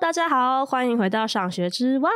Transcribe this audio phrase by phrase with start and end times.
[0.00, 2.10] 大家好，欢迎回到赏学之外。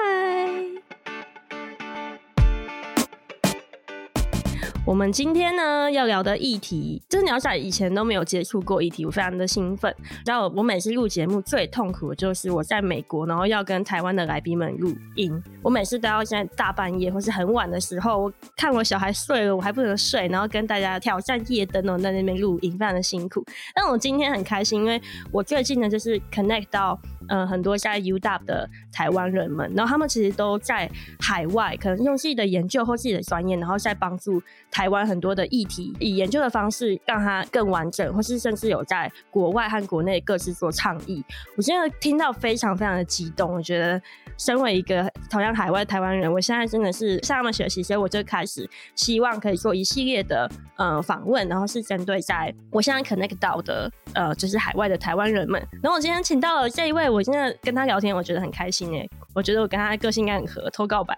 [4.84, 9.94] 我们今天呢要聊的议题，就是鸟仔以前都没有接触过议题，我非常的兴奋。
[10.26, 15.40] 然后我每次录节目最痛苦的就是我在美国，然后要跟台湾的来宾们录音。
[15.62, 23.44] 我每次都要在大半夜或是很晚的时候，我看我小孩睡了，我还不能睡，然后跟大家挑战夜灯哦，在那边录音，非常的辛苦。
[23.72, 25.00] 但我今天很开心，因为
[25.30, 26.98] 我最近呢就是 connect 到。
[27.28, 41.24] 嗯、呃，很多在 UW 的台湾人们，然后他们其实都在海外，可能用自己的研究或自己的专业，然后在帮助台湾很多的议题，以研究的方式让它更完整，或是甚至有在国外和国内各自做倡议。
[41.56, 44.00] 我现在听到非常非常的激动，我觉得
[44.36, 55.60] 身为一个同样海外台湾人，我现在真的是向他们学习，所以我就开始希望可以做一系列的呃访问，然后是针对在我现在 connect 到的呃就是海外的台湾人们。
[55.82, 57.08] 然后我今天请到了这一位。
[57.17, 59.04] 我我现在跟他聊天，我觉得很开心哎。
[59.34, 61.16] 我觉得我跟他个性应该很合，偷告白。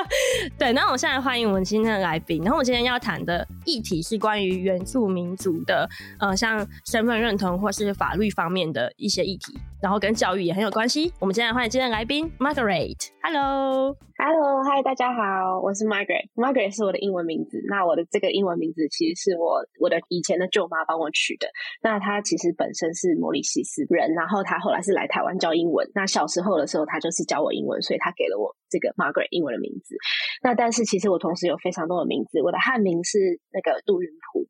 [0.56, 2.42] 对，那我现在欢迎我们今天的来宾。
[2.42, 5.86] 然后我今天要谈的议题是关于原住民族的，
[6.18, 11.12] 呃，像身份认同或是法律方面的一些议题，然后跟教育也很有关系。
[11.20, 12.96] 我们今天来欢迎今天的来宾 Margaret。
[13.20, 13.94] Hello。
[14.16, 16.24] Hello，嗨，大家好，我是 Margaret。
[16.34, 17.60] Margaret 是我的英文名字。
[17.68, 21.48] 那我的这个英文名字其实是我我的以前的舅妈帮我取的。
[21.82, 25.86] 那她其实本身是摩里西斯人，然后她后来是来台湾教英文。
[25.94, 29.96] 那小时候的时候，她就是教我英文，所以她给了我这个 Margaret 英文的名字。
[30.42, 33.18] 那但是其实我同时有非常多的名字，我的汉名是
[33.52, 34.48] 那个杜云普，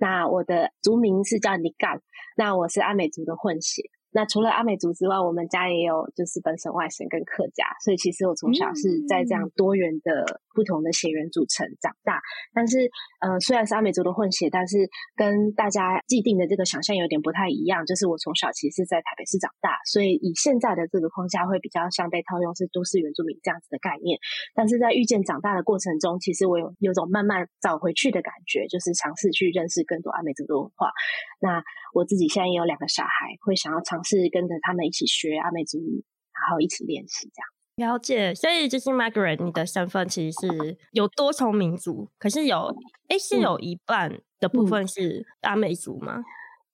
[0.00, 2.00] 那我的族名是叫尼干，
[2.36, 3.82] 那我是阿美族的混血。
[4.12, 12.20] 那除了阿美族之外，我们家也有就是本省外省跟客家，所以其实我从小是在这样多元的不同的血缘组成长大。
[12.52, 17.86] 但是，呃，虽然是阿美族的混血，但是跟大家既定的这个想象有点不太一样。
[17.86, 24.18] 就是我从小其实是在台北市长大，所以以现在的这个框架会比较像被套用是都市原住民这样子的概念。
[24.54, 30.92] 但是在遇见长大的过程中，其实我有有种慢慢找回去的感觉，就是尝试去认识更多阿美族的文化。
[31.40, 31.64] 那
[31.94, 33.10] 我自己现在也有两个小孩，
[33.40, 34.02] 会想要尝。
[34.04, 36.04] 试跟着他们一起学阿美族语，
[36.34, 37.61] 然后一起练习这样。
[37.76, 42.68] 了解，所以就是 Margaret，你的身份其实是有多重民族，可是有
[43.08, 46.18] 哎、欸、是有一半的部分是阿美族吗？
[46.18, 46.24] 嗯、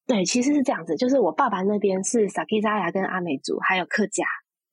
[0.08, 4.24] 对，其实是这样子，就是我爸爸那边是萨基扎雅跟阿美族，还有客家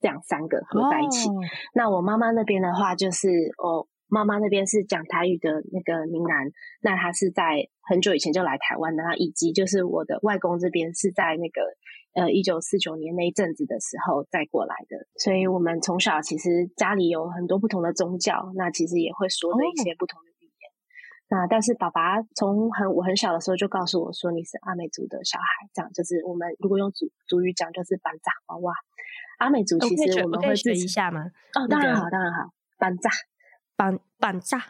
[0.01, 1.29] 这样三个合在一起。
[1.29, 1.35] 哦、
[1.75, 3.29] 那我妈妈那边的话，就是
[3.63, 6.49] 我妈妈那边是讲台语的那个闽南，
[6.81, 11.61] 那她是在很久以前就来台湾的，然后以及就是我的外公这边是在那个。
[12.15, 20.71] 呃，一九四九年那一阵子的时候再过来的，所以我们从小其实家里有很多不同的宗教，那其实也会说着一些不同的语言。
[21.27, 21.41] Oh.
[21.41, 28.73] 那但是爸爸从很我很小的时候就告诉我说，你是阿美族的小孩，这样就是我们如果用族族语讲就是班扎娃娃。
[29.39, 31.25] 阿美族其实我们会学一下吗？
[31.59, 33.09] 哦，当然好，当然好，班扎
[33.75, 34.63] 班班扎，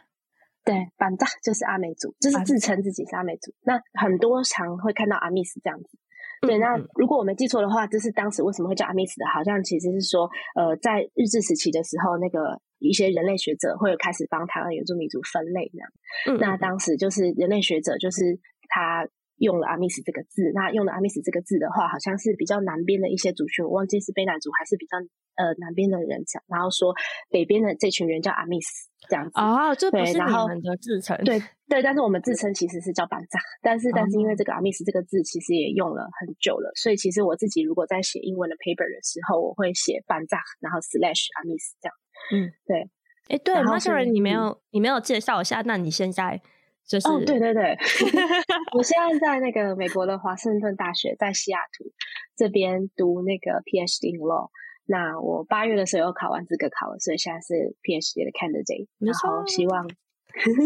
[0.63, 3.53] 对，班扎就是阿美族，就是自称自己是阿美族。
[3.61, 5.99] 那很多常会看到阿密斯这样子。
[6.45, 9.25] 对，那如果我没记错的话，这是当时为什么会叫阿米斯的？
[9.33, 15.89] 好像其实是说，呃，在日治时期的时候，那个一些人类学者会有开始帮台湾原住民族分类那样。
[16.27, 18.39] 嗯，那当时就是人类学者，就是
[18.69, 19.07] 他。
[19.37, 24.97] 用了阿密斯这个字，那用了阿密斯这个字的话，好像是比较南边的一些族群，我忘记是卑南族还是比较
[25.35, 26.93] 呃南边的人讲，然后说
[27.29, 41.95] 北边的这群人叫阿密斯这样子哦，这不是你们的自称，对对，但是我们自称其实是叫班扎，但是但是因为这个阿密斯这个字其实也用了很久了，所以其实我自己如果在写英文的 paper 的时候，我会写班扎，然后 slash 阿密斯这样，
[42.31, 42.79] 嗯，对，
[43.27, 46.41] 哎、欸、对，Margaret 你没有你没有介绍一下，那你现在？
[46.87, 47.75] 就是、哦，对对对，
[48.77, 51.91] 我现在在那个美国的华盛顿大学，在西雅图
[52.35, 54.49] 这边读那个 PhD in Law。
[54.87, 58.87] 那我八月的时候又考完资格考了，所以现在是 PhD 的 candidate。
[58.99, 59.81] 然后希望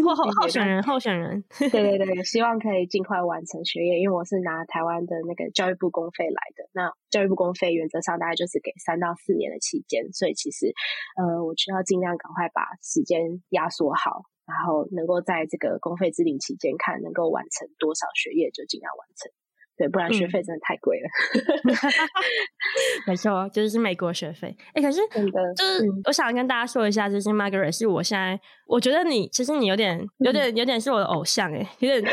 [0.04, 6.68] 候候 选人候选人，对对 对，希望可以尽快完成学业，因为我是拿台湾的那个教育部公费来的。
[6.72, 10.74] 那教育部公费原则上大概就是给三到四年的期间，所以其实
[11.16, 14.24] 呃，我需要尽量赶快把时间压缩好。
[14.50, 19.30] 然后能够在这个公费支领期间看能够完成多少学业，就尽量完成。
[19.76, 21.08] 对，不然学费真的太贵了。
[21.64, 21.72] 嗯、
[23.06, 24.56] 没错，就是美国学费。
[24.74, 24.98] 哎，可是
[25.56, 32.02] 就是我想跟大家说一下，就是 Margaret 是我现在，我觉得你其实你有点、有点、有点是我的偶像哎，有点。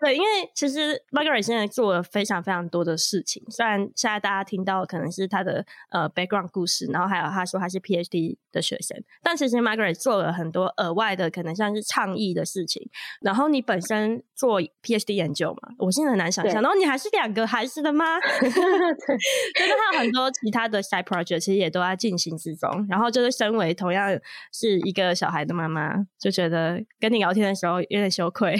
[0.00, 12.88] 对，因为其实 Margaret 现在做了非常非常多的事情，虽然现在大家听到可能是他的呃 background 故事，然后还有他说他是 PhD 的学生，但其实 Margaret 做了很多额外的，可能像是倡议的事情。
[13.20, 15.40] 然后你本身做 PhD 研究。
[15.50, 16.62] 嘛，我现在很难想象。
[16.62, 18.20] 然后你还是两个孩子的妈，
[19.06, 19.16] 对，
[19.54, 22.68] 就是还有很多其他的 side project，其实也都在进行之中。
[22.88, 24.08] 然后就是身为同样
[24.52, 28.54] 是一个小孩的妈妈，就觉得跟你聊天的时候有点羞愧。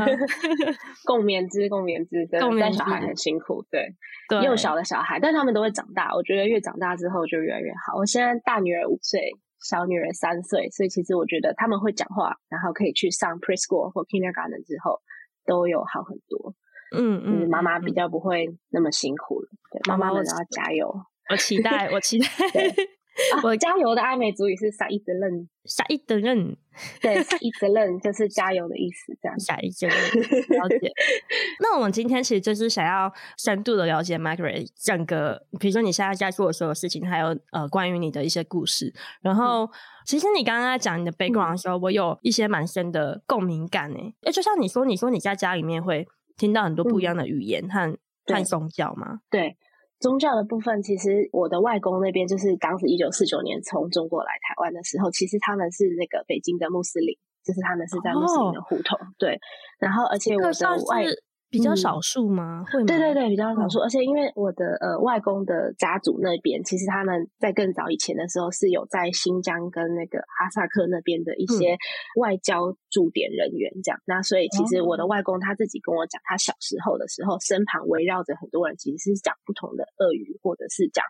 [1.04, 3.88] 共勉之，共勉之，对，带小孩很辛苦，对，
[4.28, 6.14] 对，幼小的小孩，但他们都会长大。
[6.14, 7.96] 我觉得越长大之后就越来越好。
[7.96, 9.32] 我现在大女儿五岁。
[9.60, 15.00] 小女儿三岁，所以其实我觉得他们会讲话，然后可以去上 preschool 或 kindergarten 之后，
[15.44, 16.54] 都有好很多。
[16.96, 19.48] 嗯嗯，妈妈比较不会那么辛苦了。
[19.72, 20.94] 对，妈妈们要加油。
[21.30, 22.26] 我期待，我期待。
[23.42, 26.56] 我加油的阿美族语是撒一德任，撒一德任，
[27.02, 29.36] 对，撒一德任就是加油的意思，这样。
[29.40, 30.92] 撒一德任，了解。
[31.58, 38.94] 那我们今天其实就是想要深度的了解 Margaret 整个，比如说你现在在做的所有事情，还有呃关于你的一些故事。
[39.20, 39.70] 然后，嗯、
[40.06, 44.14] 其实你刚刚在讲你的 background 的时候，嗯、我有一些蛮深的共鸣感诶。
[44.22, 46.06] 哎，就像你说，你说你在家里面会
[46.38, 49.20] 听到很多不一样的语言和、嗯、和宗教吗？
[49.28, 49.58] 对。
[50.00, 59.40] 宗教的部分，其实我的外公那边就是当时一九四九年从中国来台湾的时候，其实他们是那个北京的穆斯林，就是他们是在穆斯林的胡同，哦、对。
[59.80, 61.04] 然后，而且我的外。
[61.50, 62.60] 比较少数吗？
[62.60, 62.86] 嗯、会吗？
[62.86, 63.78] 对对对，比较少数。
[63.80, 71.76] 嗯、而且因为我的呃外公的家族那边，其实他们在更早以前的时候是有在新疆跟那个哈萨克那边的一些
[72.20, 73.98] 外交驻点人员这样。
[74.00, 81.04] 嗯、那所以其实我的外公他自己跟我讲，他小时候的时候身旁围绕着很多人，其实是讲不同的俄语，或者是讲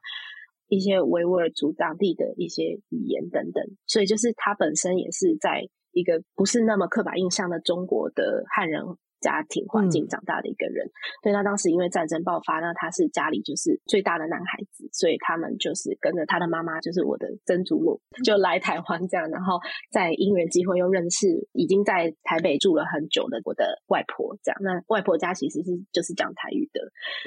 [0.69, 3.65] 一些维吾尔族当地的一些语言等等。
[3.87, 5.69] 所以就是他本身也是在
[5.99, 8.83] 一个不是那么刻板印象的中国的汉人。
[9.21, 10.93] 家庭环境长大的一个人，嗯、
[11.25, 19.59] 对，那当时因为战争爆发，那他是家里就是最大的男孩子，所以他们就是跟着他的妈妈，就是我的曾祖母，就来台湾这样，然后
[19.91, 24.59] 在因缘机会又认识已经在台北住了很久的我的外婆，这样。
[24.63, 26.81] 那外婆家其实是就是讲台语的，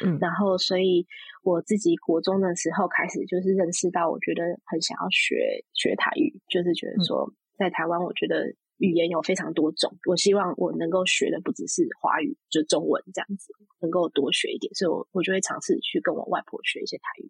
[0.05, 1.05] 嗯，然后所以
[1.43, 8.45] 我自己国中的时候开始就是认识到，我觉得很想要学学台语，就是觉得说在台湾，我觉得。
[8.81, 17.29] 语言有非常多种，我希望我能够学的不只是华语，就中文这样子，能够多学一点，所以我我就会尝试去跟我外婆学一些台语。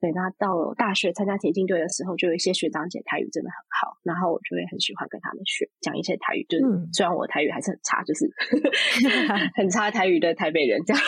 [0.00, 6.46] 对，那到了大学参加田径队的时候，就有一些学长姐台语真的很好，然后我就会很喜欢跟他们学讲一些台语。
[6.48, 8.26] 就是、嗯、虽然我台语还是很差，就是
[9.54, 11.02] 很差台语的台北人这样。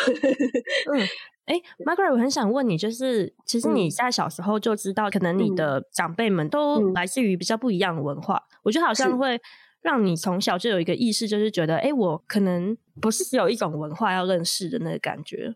[0.93, 1.01] 嗯，
[1.47, 9.41] 哎， Margaret，我很想问你，就是其实你在小时候就知道，可能你的长辈们都来自于比较不一样的文化，嗯、我觉得好像会
[9.83, 15.55] 让你从小就有一个意识，就是觉得，哎，我可能不是只有一种文化要认识的那个感觉。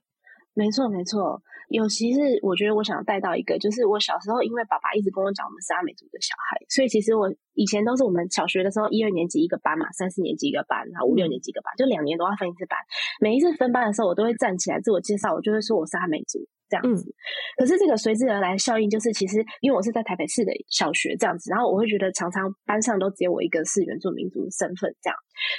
[0.54, 1.40] 没错，没错。
[1.68, 12.78] 尤其是我觉得我想带到一个，就是我小时候因为爸爸一直跟我讲我们是阿美族的小孩，所以其实我以前都是我们小学的时候一二年级一个班嘛，三四年级一个班，然后五六年级一个班，就两年都要分一次班。
[13.20, 17.04] 每一次分班的时候，我都会站起来自我介绍，我就会说我是阿美族这样子。
[17.04, 17.12] 嗯、
[17.58, 25.16] 可是这个随之而来的效应就是，其实因为我是在台北市的小学这样子，然后我会觉得常常班上都只有我一个是原住民族的身份这样。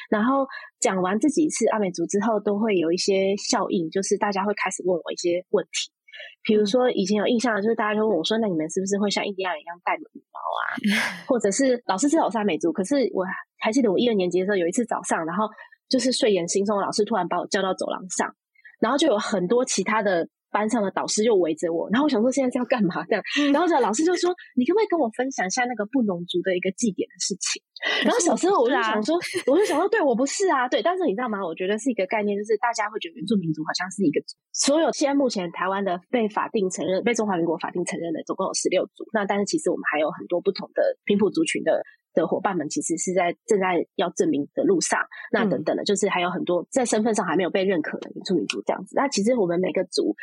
[0.09, 0.45] 然后
[0.80, 5.92] 讲完这几次阿美族之后，都会有一些效应，就是大家会开始问我一些问题。
[6.44, 10.01] 比如说，以前有印象的就是大家就问我说：“那你们是不是会像印第安人一样戴羽
[10.33, 13.24] 毛啊？”或者是老师知道我是阿美族，可是我
[13.60, 15.48] 还记得我一二年级的时候，有一次早上，然后
[15.89, 18.33] 就是睡眼惺忪，老师突然把我叫到走廊上，
[18.80, 20.27] 然后就有很多其他的。
[20.57, 23.21] 班上的导师就围着我，然后我想说现在是要干嘛这样，
[23.53, 27.62] 然后这老师就说：“你可不可以跟我分享一下那个布农族的一个祭典的事情？”
[28.01, 29.13] 然后小时候我就想说，
[29.46, 31.46] 我就想说，对，我不是啊，对，但是你知道吗？
[31.46, 34.17] 我觉得是一个概念，就是大家会觉得原住民族好像是一个
[34.51, 41.84] 所有现在目前台湾的被法定承认、被中华民国法定承认的总共有十六族，那但是其实我们还有很多不同的平埔族群的。
[42.21, 45.00] 的伙伴们其实是在正在要证明的路上，
[45.31, 48.95] 那等等的，就是还有很多在身份上还没有被认可的原住民族这样子。
[48.95, 50.15] 那其实我们每个族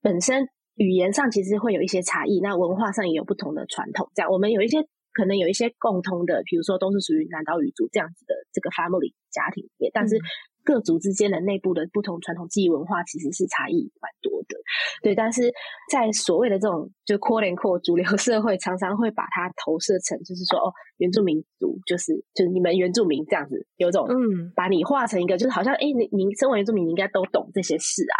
[0.00, 4.10] 本身语言上其实会有一些差异，那文化上也有不同的传统。
[4.14, 4.78] 这样，我们有一些
[5.12, 10.16] 可能有一些共通的，比如说都是属于南岛语族这样子的这个 family 家庭里面，但是。
[10.64, 14.56] 各族之间的内部的不同传统记忆文化其实是差异蛮多的，
[15.02, 15.14] 对。
[15.14, 15.52] 但是
[15.90, 28.18] 在所谓的这种就 quote unquote 主流社会，常常会把它投射成就是说哦，原住民族就是就是你们原住民这样子，有种嗯，把你画成一个就是好像哎，你你身为原住民，你应该都懂这些事啊，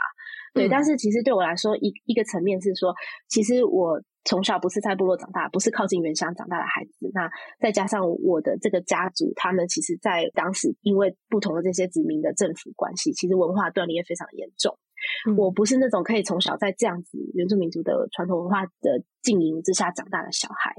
[0.55, 0.69] 对。
[0.69, 2.95] 嗯、但是其实对我来说，一一个层面是说，
[3.29, 4.01] 其实我。
[4.25, 14.79] 从小不是在部落长大，不是靠近原乡长大的孩子，那再加上我的这个家族，他们其实在当时因为不同的这些殖民的政府关系，其实文化断裂也非常严重。
[15.29, 20.75] 嗯、我不是那种可以从小在这样子原住民族的传统文化的浸淫之下长大的小孩，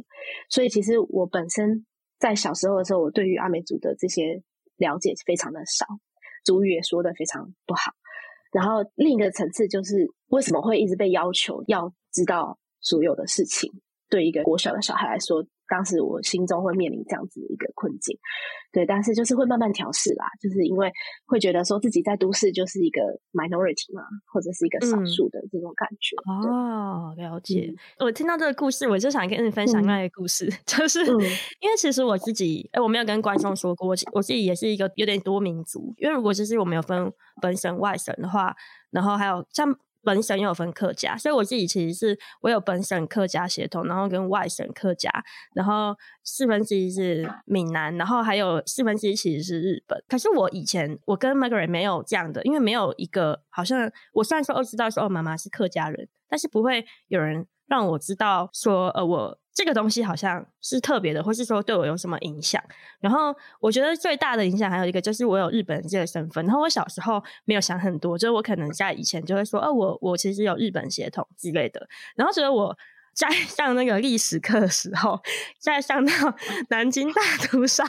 [0.50, 1.86] 所以其实我本身
[2.20, 4.42] 在小时候的时候，我对于阿美族的这些
[4.78, 5.86] 了解非常的少。
[6.46, 7.94] 族语也说的非常不好。
[8.52, 13.72] 然后另一个层次就是为什么会一直被要求要知道所有的事情？
[14.10, 15.44] 对一个国小的小孩来说。
[15.66, 18.16] 当时我心中会面临这样子的一个困境，
[18.72, 20.92] 对，但是就是会慢慢调试啦，就是因为
[21.26, 26.16] 会觉得说自己在都市就是一个 minority 嘛，或者是一个少数的这种感觉。
[26.30, 27.74] 嗯、哦，了解。
[27.98, 31.18] 嗯、我听到这个故事，我就想跟你分享另外一个故事，嗯、 就是、嗯、
[31.62, 37.12] 因为其实我自己，哎，我没有跟观众说过，我我自己也是一个有点多民族，因为如果就是我没有分
[37.42, 38.54] 本省外省的话，
[38.92, 39.76] 然后还有像。
[40.04, 45.10] 本省又有分客家，所以我自己其实是我有本省客家协同，然后跟外省客家，
[45.54, 50.04] 然后四分之一是闽南，然后还有四分之一其实是日本。
[50.08, 59.40] 可是我以前我跟 Margaret 没有这样的，因为没有一个好像我虽然说我知道说哦妈妈是客家人，但是不会有人让我知道说呃我。
[59.54, 62.62] 这个东西好像是特别的，或是说对我有什么影响？
[63.00, 66.44] 然后我觉得最大的影响还有一个就是我有日本人这个身份。
[66.46, 71.88] 然后我小时候没有想很多，就是我可能在以前就会说，哦，我我其实有日本血统之类的。
[72.16, 72.76] 然后觉得我
[73.14, 75.20] 在上那个历史课的时候，
[75.60, 76.12] 在上到
[76.70, 77.84] 南京大屠杀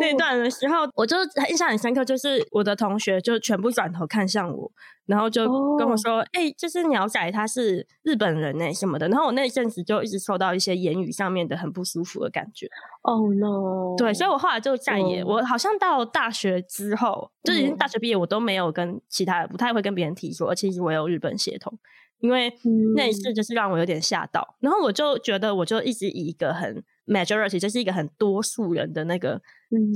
[0.00, 0.90] 那段的时候，oh.
[0.94, 1.16] 我就
[1.48, 4.72] 印象很深刻，就是我的同学就全部转头看向我。
[5.06, 5.44] 然后就
[5.76, 6.48] 跟我说：“哎、oh.
[6.48, 12.66] 欸，就是鸟仔他是日本人呢，什么的。”然后我那一阵子就一直受到一些言语上面的很不舒服的感觉。
[13.02, 13.94] 哦、oh, no！
[13.98, 15.34] 对，所以我后来就再也，oh.
[15.34, 21.78] 我好像到大学之后，就已经大学毕业，我都没有跟其他，不太会跟别人提说，其实我有日本血统，
[22.24, 22.50] 因为
[22.96, 24.56] 那一次就是让我有点吓到。
[24.60, 26.82] 然后我就觉得，我就一直以一个很。
[27.06, 29.38] Majority 就是一个很多数人的那个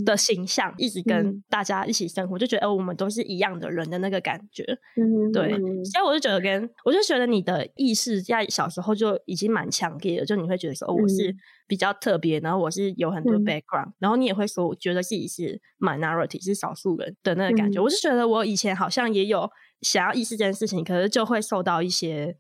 [0.05, 4.63] 的形象，嗯、一直跟大家一起生活，嗯、就觉得哦，我们都是一样的人的那个感觉。
[4.95, 5.49] 嗯，对。
[5.85, 11.35] 所以我就觉得跟我就觉得你的意识在小时候就已经蛮强烈的，就你会觉得说，哦，我是
[11.67, 17.81] 比较特别，然后我是有很多 background，、嗯、然后你也会说，我觉得自己是 minority，是少数人的那个感觉。
[17.81, 19.51] 嗯、我是觉得我以前好像也有
[19.83, 22.37] 想要意识这件事情，可是就会受到一些。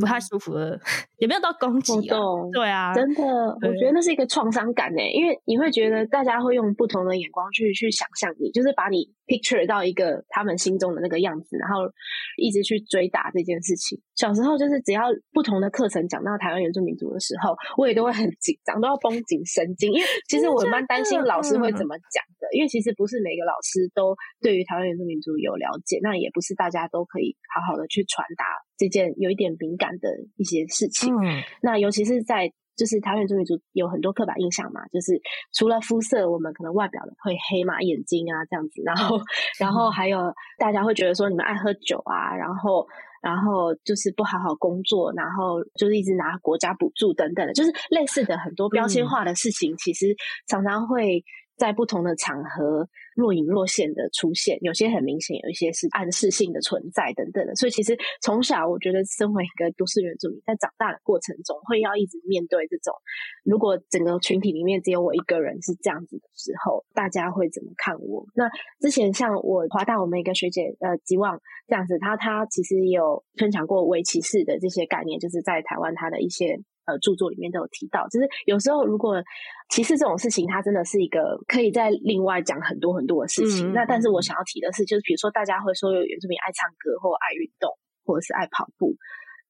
[0.00, 0.80] 不太舒服的，
[1.18, 2.16] 也没有到攻击啊。
[2.54, 11.84] 对啊，真的，我觉得那是一个创伤感诶，因为你会觉得大家会用不同的眼光去去想象你，就是把你 picture 到一个他们心中的那个样子，然后
[12.36, 14.00] 一直去追打这件事情。
[14.14, 15.02] 小时候就是只要
[15.32, 28.44] 不同的课程讲到台湾原住民族的时候，我也都会很紧张，都要绷紧神经，因为其实我蛮担心老师会怎么讲的，因为其实不是每个老师都对于台湾原住民族有了解，那也不是大家都可以好好的去传达。
[28.76, 35.20] 这件有一点敏感的一些事情，嗯，那尤其是在就是台湾原住民族有很多刻板印象嘛，就是
[35.52, 39.20] 除了肤色，我们可能外表的会黑嘛，眼睛啊这样子，然后
[39.58, 42.86] 然后还有大家会觉得说你们爱喝酒啊，然后
[43.22, 50.14] 然后就是不好好工作，然后就是一直拿国家补助等等的，就是类似的很多标签化的事情，其实
[50.46, 51.24] 常常会
[51.56, 52.88] 在不同的场合。
[53.14, 57.54] 若隐若现的出现，有些很明显，有一些是暗示性的存在等等的。
[57.54, 62.94] 所以其实从小，我觉得身为一个都市原住民，在长大的过程中，会要一直面对这种，
[63.44, 68.26] 如果整个群体里面只有我一个人是这样子的时候，大家会怎么看我？
[68.34, 68.48] 那
[68.80, 76.58] 之前像我华大我们一个学姐呃吉旺这样子，她她其实也有分享过围棋式的这些概念，就是在台湾她的一些。
[76.86, 79.22] 呃，著作里面都有提到，就是有时候如果
[79.70, 83.70] 歧视这种事情，它真的是一个可以在另外讲很多很多的事情。
[83.70, 87.70] 嗯、那但是我想要提的是，就是比如说大家会说有原住民爱唱歌或爱运动，
[88.04, 88.94] 或者是爱跑步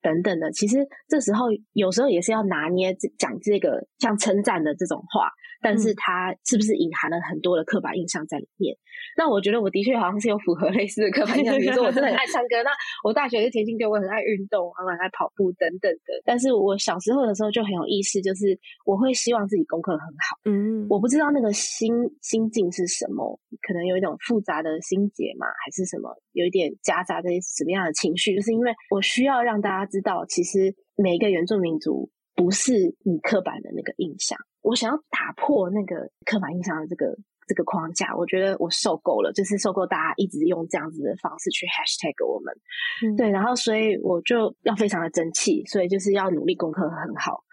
[0.04, 5.30] 等等的，其实这时候有时候也是要拿捏讲这个像称赞的这种话。
[5.64, 8.76] 但是它是不是隐含了很多的刻板印象在里面？
[9.16, 12.68] 那我觉得我的确好像是有符合类似的刻板印象，比如说我真的很爱唱歌，那
[13.02, 16.20] 我大学是田径队，我很爱运动，我很爱跑步等等的。
[16.22, 18.52] 但是我小时候的时候就很有意识，就是
[18.84, 20.36] 我会希望自己功课很好。
[20.44, 28.36] 嗯，我不知道那个心心境是什么，可能有一种复杂的心结嘛，还是什么，有一点夹杂着什么样的情绪？
[28.36, 34.36] 就是因为我需要让大家知道，其实每一个原住民族不是你刻板的那个印象。
[34.60, 42.52] 我想要打破那个刻板印象的这个这个框架，我觉得我受够了，就是受够大家一直用这样子的方式去 hashtag 我们，
[43.04, 47.44] 嗯、对，然后所以我就要非常的争气，所以就是要努力功课很好。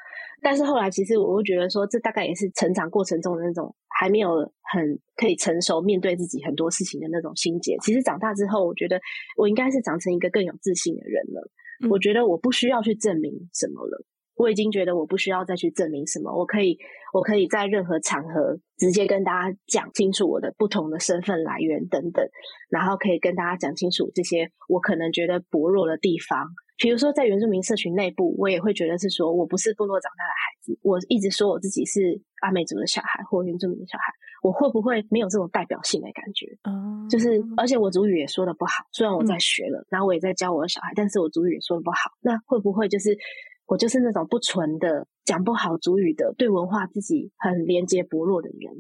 [0.42, 7.78] 但是后来其实我会觉得说，这大概也是成长过程中的那种还没有很可以成熟面对自己很多事情的那种心结。
[7.84, 9.00] 其实长大之后，我觉得
[9.38, 11.48] 我应该是长成一个更有自信的人了。
[11.82, 14.06] 嗯、我觉得我不需要去证明什么了。
[14.36, 16.80] 我已经觉得我不需要再去证明什么，我可以，
[17.14, 22.28] 我可以在任何场合直接跟大家讲清楚我的不同的身份来源等等，
[22.70, 26.48] 然后可以跟大家讲清楚这些我可能觉得薄弱的地方，
[26.82, 34.12] 比如说在原住民社群内部，我也会觉得是说我不是部落长大的孩子，我一直说我自己是阿美族的小孩或原住民的小孩，
[34.42, 36.58] 我会不会没有这种代表性的感觉？
[36.64, 43.16] 嗯，就是而且我族语也说的不好，虽然我在学了，然后我也在教我的小孩，但是我族语也说的不好，那会不会就是
[43.68, 48.74] 我就是那种不纯的讲不好族语的，对文化自己很连接薄弱的人？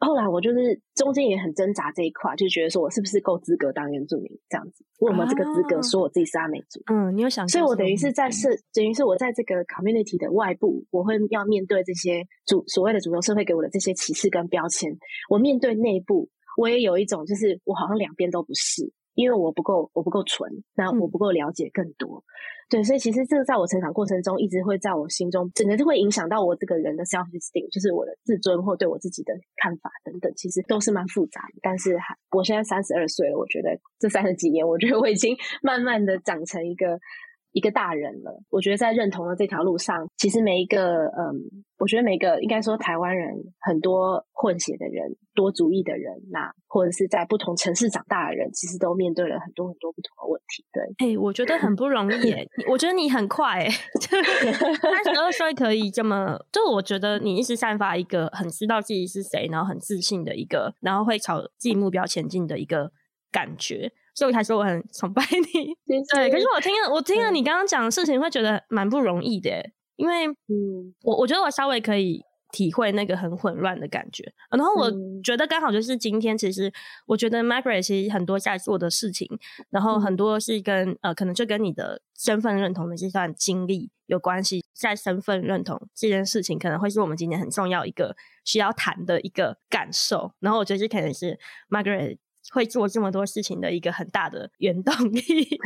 [0.00, 4.84] 后来我就是中间也很挣扎这一块，就觉得说我是不是够资格当原住民这样子？
[4.98, 6.80] 我有没有这个资格说我自己是阿美族？
[6.92, 7.46] 嗯，你有想？
[7.48, 14.96] 所以我等于是在社等于是我在这个 community 的外部，我会要面对这些主所谓的主流社会给我的这些歧视跟标签。
[15.28, 22.18] 我面对内部，我也有一种就是我好像两边都不是，因为我不够我不够纯，那我不够了解更多。
[22.18, 22.30] 嗯
[22.68, 31.60] 对，所以其实这个在我成长过程中，一直会在我心中，整个就会影响到我这个人的 self esteem，就是我的自尊或对我自己的看法等等，其实都是蛮复杂的。
[31.62, 36.98] 但是还，我现在三十二岁了，我觉得这三十几年，我觉得我已经慢慢的长成一个。
[37.56, 50.66] 一个大人了，我觉得在认同的这条路上，其实每一个，嗯，我觉得每个应该说台湾人很多混血的人、多族裔的人，那或者是在不同城市长大的人，其实都面对了很多很多不同的问题。
[50.70, 52.46] 对，哎、欸，我觉得很不容易耶。
[52.68, 53.70] 我觉得你很快，哎，
[54.04, 62.92] 三十二岁可以这么，就我觉得你一直散发一个很知道自己是谁，然后很自信的一个，然后会朝自己目标前进的一个
[63.32, 63.92] 感觉。
[64.16, 66.30] 所以我才说我很崇拜你， 对。
[66.30, 69.50] 可是我听了，我听了你刚刚讲的事情，会觉得蛮不容易的，
[69.96, 74.32] 因为，嗯，我我觉得我稍微可以体会那个很混乱的感觉。
[74.50, 74.90] 然后我
[75.22, 76.72] 觉得刚好就是今天，其实
[77.04, 79.28] 我觉得 Margaret 其实很多在做的事情，
[79.68, 84.64] 然后很多是跟呃，可能就跟你的身份认同的这段经历有关系。
[84.72, 90.32] 在身份认同这件事情，可能会是我们今天很重要一个需要谈的一个感受。
[90.40, 92.16] 然后我觉得这可能是 Margaret。
[92.52, 95.20] 会做这么多事情的一个很大的原动力。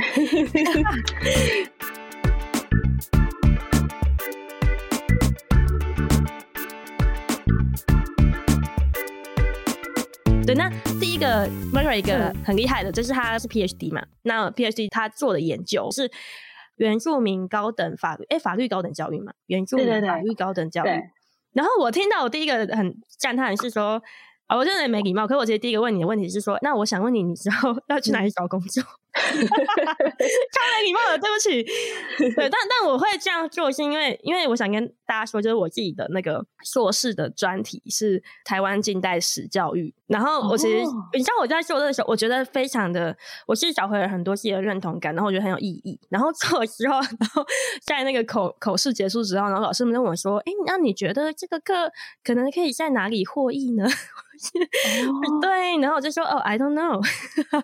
[10.46, 10.68] 对，那
[10.98, 14.04] 第一个 Margaret 一个很厉害的，就是他是 PhD 嘛。
[14.22, 16.10] 那 PhD 他做的研究是
[16.76, 20.88] 原住民高等法律，哎，法律高等教育嘛，原住民法律高等教育。
[21.52, 24.02] 然后我听到我第一个很赞叹是说。
[24.50, 28.82] 啊、我真的没礼貌，可是我其实第一个问你的问题是说，那我想问你，你之后 要去哪里找工作？
[29.14, 31.62] 超没礼貌的，对不起。
[32.34, 39.92] 对，但但我会这样做，是因为因为我想跟大家说，就是我自己的那个硕士的专题是台湾近代史教育。
[40.06, 45.98] 然后我其实，哦、你知道我在做的时候，我觉得非常的，我是找回了很多自己的认同感，然后我觉得很有意义。
[46.08, 47.44] 然后做的时候，然后
[47.82, 51.90] 在那个口口试结束之后，然后老师们问我说：“哎，那你觉得这个课
[52.24, 53.84] 可能可以在哪里获益呢？”
[54.40, 56.96] 哦、对，然后我就说：“哦，I don't know。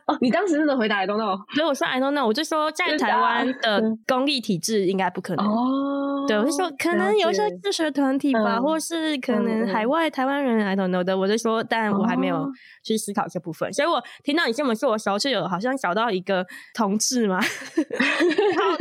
[0.06, 5.46] 哦”你当时真的回答 “I don't know”，所以我说 “I don't know”，我就说在台湾的公立体制应该不可能。
[5.46, 11.16] 哦，对，我就说可能有一些自学团体吧，嗯、或是可能海外台湾人、嗯、，I don't know 的。
[11.16, 12.46] 我就说，但我还没有
[12.82, 13.68] 去思考这部分。
[13.68, 17.40] 哦、所以我听到你这么说的时候，就有好像找到一个同志嘛。
[17.40, 18.76] 好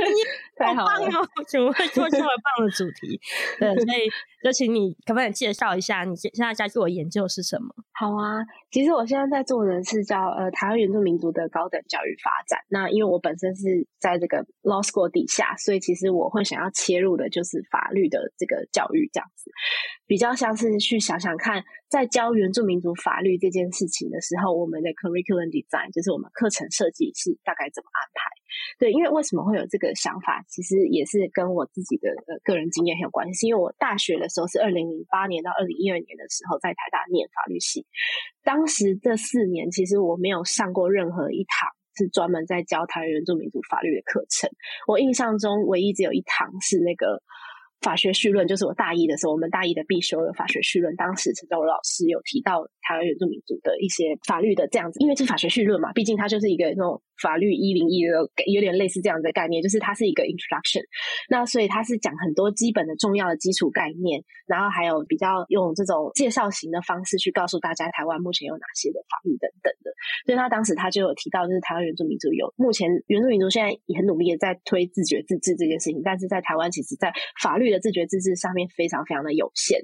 [0.76, 1.28] 棒哦！
[1.48, 3.20] 怎么会做这么棒的主题？
[3.60, 4.10] 对，所以
[4.44, 7.76] 就请你可不可以介绍一下你现在在做的研究是什么？
[7.94, 8.40] 好啊，
[8.72, 12.60] 其实我现在在做的是叫呃台湾原住民族的高等教育发展。
[12.70, 19.52] 那因为我本身是在这个 law school 底下，所以其实我会想要切入的就是法律的这个教育这样子，
[20.08, 28.30] 比较像是去想想看，在教原住民族法律这件事情的时候，我们的 curriculum design 就是我们课程设计是大概怎么安排。
[28.80, 33.48] 对，因为为什么会有这个想法，其实也是跟我自己的呃个人经验很有关系。
[33.48, 37.86] 因为我大学的时候是二零零八年到二零一二年的时候在台大念法律系，
[38.44, 44.50] 当时这四年其实我没有上过任何一堂是专门在教台湾原住民族法律的课程。
[44.88, 47.22] 我印象中唯一只有一堂是那个。
[47.82, 50.96] 法学绪论就是我大一的时候，我们大一的必修的法学绪论。
[50.96, 58.20] 当时陈昭如老师有提到台湾原住民族的一些法律的这样子，因为是法学绪论嘛，毕竟它就是一个那种法律一零一的，
[58.52, 60.82] 有点类似这样的概念，就是它是一个 introduction。
[61.30, 69.92] 那所以它是讲很多基本的重要的基础概念，然后还有比较用这种介绍型的方式去告诉大家台湾目前有哪些的法律等等的。
[70.26, 79.80] 所以他当时他就有提到，就是台湾原住民族有目前原住民族现在也很努力的在推自觉自治这件事情，但是在台湾其实在法律的自觉自治上面非常非常的有限。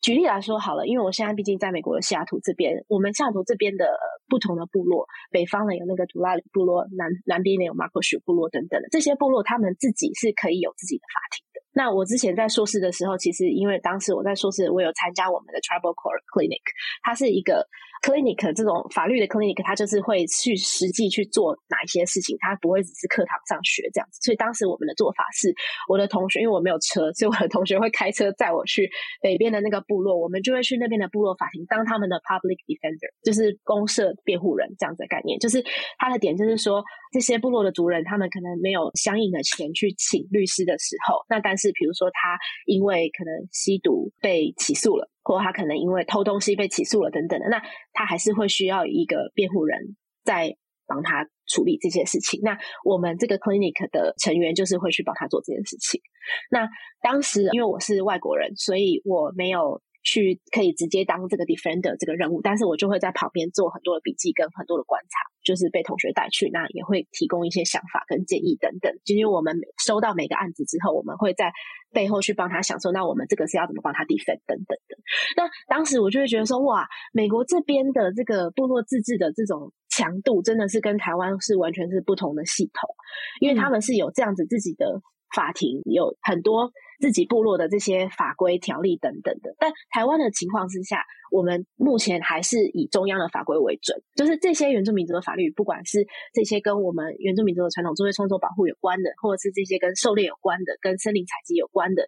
[0.00, 3.84] 举例来说好了，因为我现在毕竟在美国的西雅图这边，我们西雅图这边的
[4.28, 11.60] 不同的部落，北方呢有那个图拉里部落，南南边呢有马克什部落等等的这些部落，他们自己是可以有自己的法庭的。
[11.72, 16.62] 那我之前在硕士的时候，其实因为当时我在硕士，我有参加我们的 Tribal Court Clinic，
[17.02, 17.68] 它是一个
[18.00, 24.18] clinic 这种法律的 clinic，他就是会去实际去做哪一些事情，他不会只是课堂上学这样子。
[24.22, 25.54] 所以当时我们的做法是，
[25.88, 28.88] 我的同学因为我没有车，所以我的同学会开车载我去
[29.22, 35.38] 北边的那个部落，我们就会去那边的部落法庭当他们的 public defender，就是公设辩护人这样子的概念。
[35.38, 35.62] 就是
[35.98, 36.82] 他的点就是说，
[37.12, 45.10] 这些部落的族人他们可能没有相应的钱去请律师的时候，那但是比如说他因为可能吸毒被起诉了。
[45.22, 50.56] 或他可能因为偷东西被起诉了等等的，那他还是会需要一个辩护人在
[50.86, 52.40] 帮他处理这些事情。
[52.42, 56.00] 那我们这个 clinic 的成员就是会去帮他做这件事情。
[56.50, 56.68] 那
[57.02, 68.92] 当时因为我是外国人，所以我没有去可以直接当这个 defender 这个任务，但是我就会在旁边做很多的笔记跟很多的观察，就是被同学带去，那也会提供一些想法跟建议等等。
[69.04, 71.52] 就是我们收到每个案子之后，我们会在
[71.92, 74.96] 背后去帮他想说，那我们这个是要怎么帮他 defend 等等的。
[75.36, 82.88] 那当时我就会觉得说，哇，美国这边的这个部落自治的这种强度，真的是跟台湾是完全是不同的系统，
[83.40, 85.02] 因为他们是有这样子自己的
[85.34, 86.72] 法庭，有很多。
[87.00, 102.06] 自己部落的这些法规条例等等的，但台湾的情况之下，我们目前还是以中央的法规为准，就是这些原住民族的法律，不管是这些跟我们原住民族的传统作业创作保护有关的，或者是这些跟狩猎有关的、跟森林采集有关的，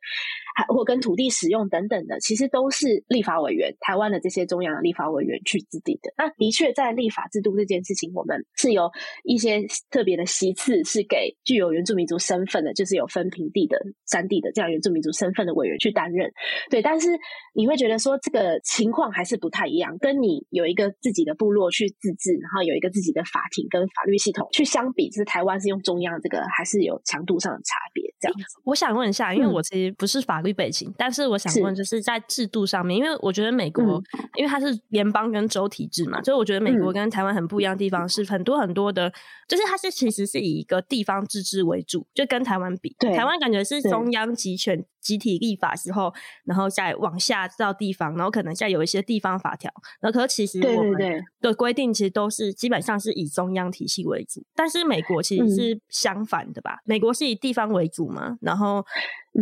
[0.56, 6.12] 还或跟土地使用等等的，其实都是立法委员，台湾的这些中央的立法委员去制定的。
[6.16, 8.90] 那的确，在立法制度这件事情，我们是有
[9.22, 16.32] 一些特别的席次，是给具有原住民族身份的，就是有分平地的、山地的这样原住民族身份的委员去担任。
[16.70, 17.10] 对，但是
[17.54, 19.11] 你会觉得说这个情况。
[19.12, 28.02] 还是不太一样，跟你有一个自己的部落去自治，然后有一个自己的法庭跟法律系统去相比，就是台湾是用中央这个，还是有强度上的差别？
[28.20, 39.12] 这样子，我想问一下，因为我其实不是法律背景，嗯、但是我想问，就是在制度上面，因为我觉得美国，嗯、因为它是联邦跟州体制嘛，所以我觉得美国跟台湾很不一样的地方是很多很多的，嗯、
[39.48, 44.84] 就是它是其实是以一个地方自治为主，就跟台湾比，对台湾感觉是中央集权。
[45.02, 46.12] 集体立法之后，
[46.44, 49.70] 然后再往下到地方，然后可能再有一些地方法条。
[50.00, 54.42] 然后，可是其实我们的规定其实都是基本上是以中央体系为主。
[54.54, 56.74] 但是美国其实是相反的吧？
[56.74, 58.84] 嗯、美国是以地方为主嘛，然后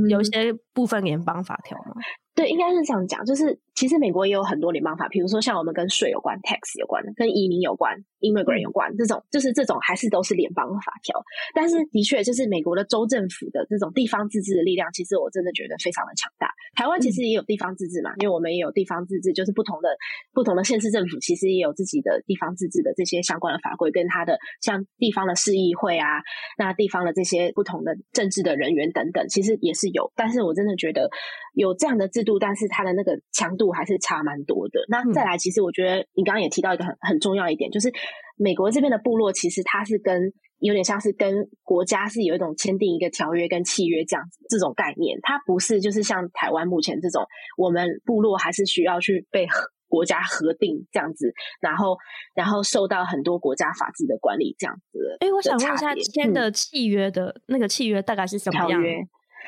[0.09, 1.95] 有一些部分联邦法条嘛。
[2.33, 11.21] 对，应该是这样讲，就是其实美国也有很多联邦法，比如说像我们跟税有关，tax 有关的，跟移民有关，immigrant 有关，这种就是这种还是都是联邦的法条。
[11.55, 16.49] 但是的确，就是美国的州政府的这种地方自治的力量，其实我真的觉得非常的强大。
[16.75, 19.91] 台湾其实也有地方自治嘛，因为我们也有地方自治，就是不同的
[20.33, 26.23] 不同的县市政府其实也有自己的地方自治的这些相关的法规，跟它的像地方的市议会啊，
[26.57, 30.13] 那地方的这些不同的政治的人员等等，其实也是有。
[30.15, 31.09] 但是我真的觉得
[31.55, 34.81] 有这样的制度，但是它的那个强度还是差蛮多的。
[34.89, 37.91] 那再来，其实我觉得你刚刚也提到一个很很重要一点，就是
[38.37, 40.33] 美国这边的部落其实它是跟。
[40.63, 47.25] 有点像是跟国家是有一种签订一个条约跟契约这样子这种概念，它不是就是像台湾目前这种，
[47.57, 49.47] 我们部落还是需要去被
[49.89, 51.97] 国家核定这样子，然后
[52.35, 55.17] 然后受到很多国家法制的管理这样子。
[55.21, 58.69] 哎，我想问一下，签的契约的、嗯、那个契约大概是什么样？
[58.69, 58.99] 条约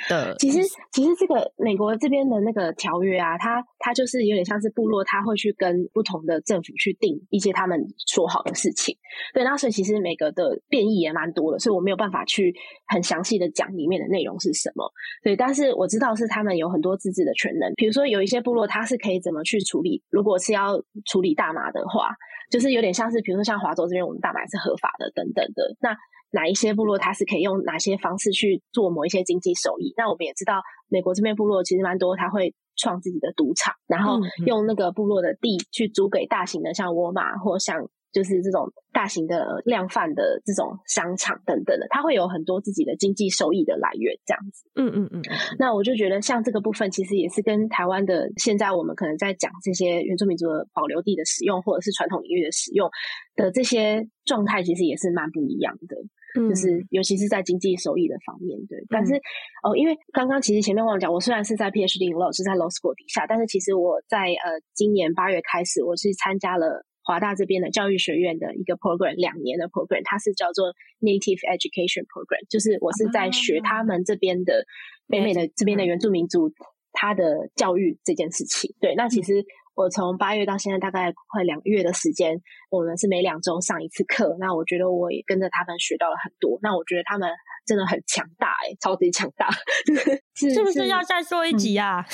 [0.08, 0.60] 的，其实
[0.92, 8.96] 其实这个美国这边的那个条约啊，它它就是有点像是部落，他会去跟不同的政府去定一些他们说好的事情。
[9.34, 12.54] 对，那所以其实每个的变异也蛮多的，所以我没有办法去
[12.86, 14.90] 很详细的讲里面的内容是什么。
[15.22, 22.10] 对，但是我知道是他们有很多自治的权能，比如说有一些部落，它是可以怎么去处理，如果是要处理大麻的话，
[22.50, 25.96] 就是有点像是比如说像华州这边，我们大麻是合法的等等的那。
[26.32, 29.94] 哪一些部落它是可以用哪些方式去做某一些经济收益？
[29.96, 37.88] 那我们也知道，美国这边部落其实蛮多，他会创自己的赌场，然后用那个部落的地去租给大型的，像沃尔玛或像。
[38.12, 44.68] 就是这种大型的量贩的这种商场等等的，它会有很多自己的经济收益的来源，这样子。
[44.74, 45.22] 嗯嗯嗯。
[45.58, 52.90] 那我就觉得，像这个部分，其实也是跟台湾的现在我们可能在讲这些原住民族的保留地的使用，或者是传统领域的使用
[53.34, 55.96] 的这些状态，其实也是蛮不一样的。
[56.38, 56.48] 嗯。
[56.48, 58.84] 就是尤其是在经济收益的方面，对。
[58.88, 66.84] 但是、嗯、哦，因为刚刚其实前面忘了讲，我虽然是在 PhD in Law 是在 Law School 底下，但是其实我在呃今年八月开始，我是参加了。
[67.04, 74.64] 华大这边的教育学院的一个 program，两年的 program，它是叫做 Native Education Program，就是我是在学他们这边的
[75.08, 76.52] 北美的这边的原住民族
[76.92, 78.76] 他的教育这件事情。
[78.80, 84.36] 对，那其实我从八月到现在大概快两个月的时间，我们是每两周上一次课。
[84.38, 86.58] 那我觉得我也跟着他们学到了很多。
[86.62, 87.30] 那我觉得他们
[87.66, 89.48] 真的很强大，欸，诶超级强大。
[90.34, 92.04] 是是不是要再说一集啊？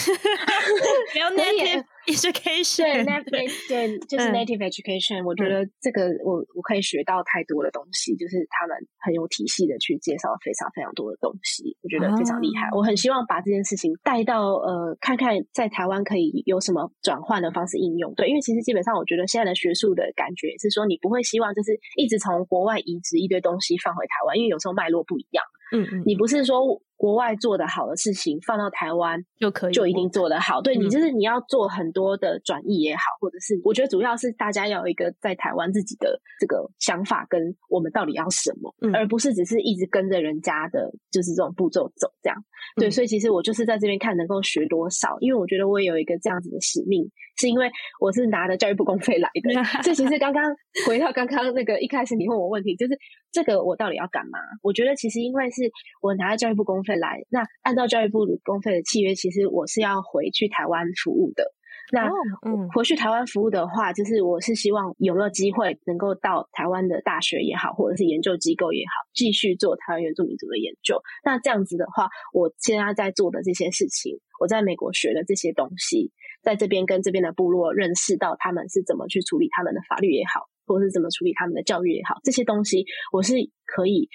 [1.14, 1.84] 没有 Native。
[2.08, 5.26] education，对就是 native education、嗯。
[5.26, 12.68] 我觉得这个我我可以学到太多的东西，就是他们很有体系的去介绍非常非常多的东西，我觉得非常厉害。
[12.68, 18.14] 哦、我很希望把这件事情带到呃，看看在台湾可以有什么转换的方式应用。
[18.14, 25.44] 对，因为其实基本上我觉得现在的学术的感觉是说，你不会希望就是一直从国外移植一堆东西放回台湾，因为有时候脉络不一样。
[25.70, 26.64] 嗯嗯，你不是说
[26.98, 30.60] 国外做的好的事情放到台湾就可以就一定做得好？
[30.60, 42.36] 对，你就是你要做很多的转译也好，或者是我觉得主要是大家要有一个在台湾自己的这个想法，跟我们到底要什么，而不是只是一直跟着人家的，就是这种步骤走这样。
[42.74, 47.70] 对，所以其实我就是在这边看能够学多少，因为我觉得我也有一个这样子的使命，是因为
[48.00, 49.62] 我是拿着教育部公费来的。
[49.82, 50.44] 这其实刚刚
[50.86, 52.98] 回到刚刚那个一开始你问我问题，就是
[53.30, 54.38] 这个我到底要干嘛？
[54.62, 55.70] 我觉得其实因为是
[56.02, 61.44] 我拿着教育部公费来，那按照教育部公费的契约，其实我是要回去台湾服务的。
[61.90, 62.06] 那
[62.46, 71.00] 嗯，回去台湾服务的话，就是我是希望有没有机会能够到台湾的大学也好，或者是研究机构也好，继续做台湾原住民族的研究。
[71.24, 84.10] 那这样子的话，我现在在做的这些事情，我在美国学的这些东西，在这边跟这边的部落认识到他们是怎么去处理他们的法律也好，或者是怎么处理他们的教育也好，这些东西我是可以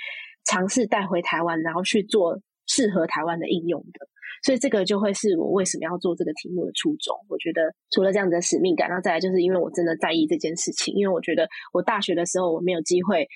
[0.45, 4.07] 尝试带回台湾，然后去做适合台湾的应用的。
[4.41, 7.15] 所以这个就会是我为什么要做这个题目的初衷。
[7.29, 10.93] 我觉得除了这样子的使命感，然后再来就是因为我真的在意这件事情。
[10.95, 13.27] 因为我觉得我大学的时候我没有机会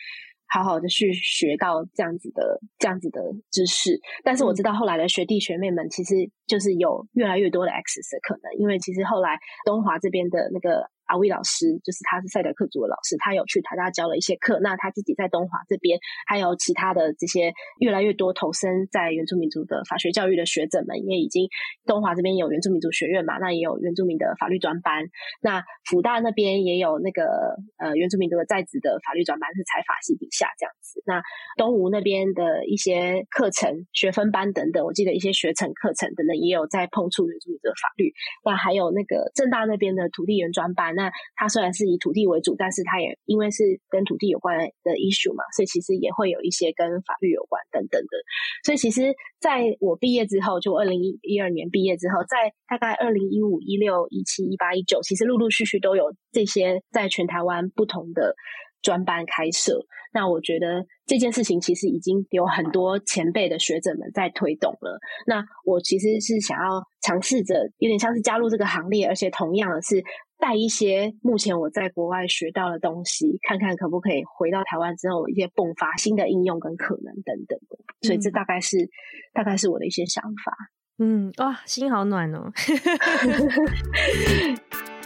[0.47, 6.15] 好好的去学到这样子的这样子的知识，但是我知道后来的学弟学妹们其实
[6.47, 8.51] 就是有越来越多的 access 的可能。
[8.57, 10.89] 因为其实后来东华这边的那个。
[11.07, 14.59] 阿威老师就是他是赛德克族的老师，他有去台大教了一些课。
[14.61, 21.47] 那他自己在东华这边，还有其他的这些越来越多投身在原住民族的法学教育的学者们，也已经
[21.85, 25.05] 东华这边有原住民族学院嘛，那也有原住民的法律专班。
[25.41, 31.01] 那辅大那边也有那个呃原住民族的在职的法律专班，是财法系底下这样子。
[31.05, 31.21] 那
[31.55, 38.11] 东吴那边的一些课程、学分班等等，我记得一些学程课程等等，也有在碰触原住民族的法律。
[38.43, 40.96] 那还有那个正大那边的土地原专班。
[40.97, 48.17] 那它虽然是以土地为主，但是它也因为是跟土地有关的 issue 嘛，所以其实也会有一些跟法律有关等等的。
[48.65, 58.33] 所以其实在我毕业之后，就二零一二年毕业之后，在大概二零一五、一六、一七、一八、一九，其实陆陆续续都有这些在全台湾不同的
[58.81, 59.85] 专班开设。
[60.13, 64.97] 那我觉得这件事情其实已经有很多前辈的学者们在推动了。
[65.27, 70.03] 那我其实是想要尝试着，有点像是加入这个行列，而且同样的是。
[70.39, 78.89] 带一些目前我在国外学到的东西，看看可不可以回到台湾之后一些迸发新的应用跟可能等等的，所以这大概是、嗯、
[79.33, 80.53] 大概是我的一些想法。
[80.99, 82.51] 嗯，哇，心好暖哦。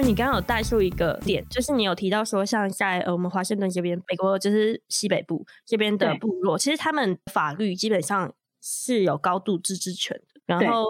[0.00, 10.40] 你刚刚有带出一个点，就是你有提到说，像在呃我们华盛顿这边，美国就是西北部这边的部落，其实他们法律基本上是有高度自治权的。
[10.46, 10.84] 然后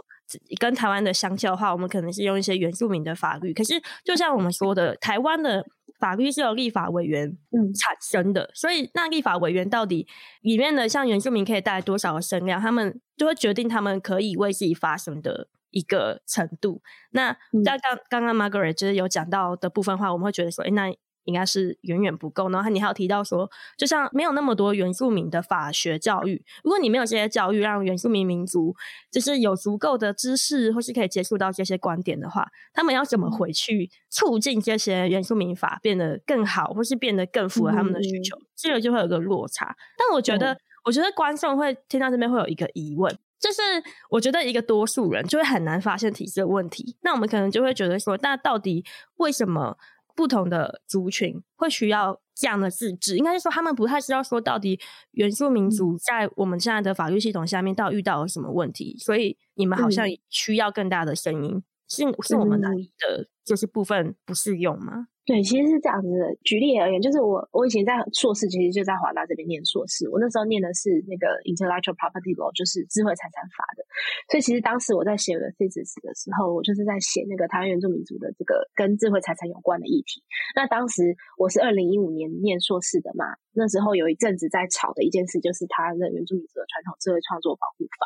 [0.58, 3.54] 跟台湾的相较的话，我们可能是用一些原住民的法律。
[3.54, 5.64] 可是就像我们说的，台湾的
[6.04, 7.34] 法律是由立法委员
[7.80, 10.06] 产生的，嗯、所以那立法委员到底
[10.42, 15.48] 里面的像原住民可以带来多少的声量，他们就会决定他们可以为自己发声的。
[15.74, 17.32] 一个程度，那
[17.64, 20.88] 在刚刚刚 Margaret 就是有讲到的部分话，我们会觉得说，哎，那
[21.24, 22.48] 应该是远远不够。
[22.48, 28.74] 然后你还有提到说，就像没有那么多原住民的法学教育，如果你没有这些教育，让原住民民族
[29.10, 38.36] 就是有足够的知识，或是可以接触到这些观点的话，他们要怎么回去促进这些原住民法变得更好，或是变得更符合他们的需求？
[38.36, 39.74] 嗯、这个就会有个落差。
[39.96, 43.18] 但我觉得，我觉得观众会听到这边会有一个疑问。
[43.40, 43.60] 就是
[44.08, 48.82] 我觉得一个多数人就会很难发现体制的问题，那我们可能就会觉得说，那到底
[49.16, 49.76] 为什么
[50.14, 53.16] 不同的族群会需要这样的自治？
[53.16, 54.78] 应该是说他们不太知道说到底
[55.12, 65.08] 原住民族在我们现在的法律系统下面到底遇到了什么问题，所以你们好像需要更大的声音，是是我们哪里的就是部分不适用吗？
[65.24, 66.36] 对，其实是这样子的。
[66.44, 70.06] 举例而言，就是我我以前在硕士，其实就在华大这边念硕士。
[70.12, 73.80] 我那时候念的是那个 Intellectual Property Law，就是智慧财产法的。
[74.28, 80.20] 所以其实当时我在写我的 thesis 的时候，我就是在写那个台湾原住民族的这个跟智慧财产有关的议题。
[80.54, 83.24] 那当时我是二零一五年念硕士的嘛，
[83.56, 88.04] 那时候有一阵子在吵的一件事，就是他的原住民族的传统智慧创作保护法。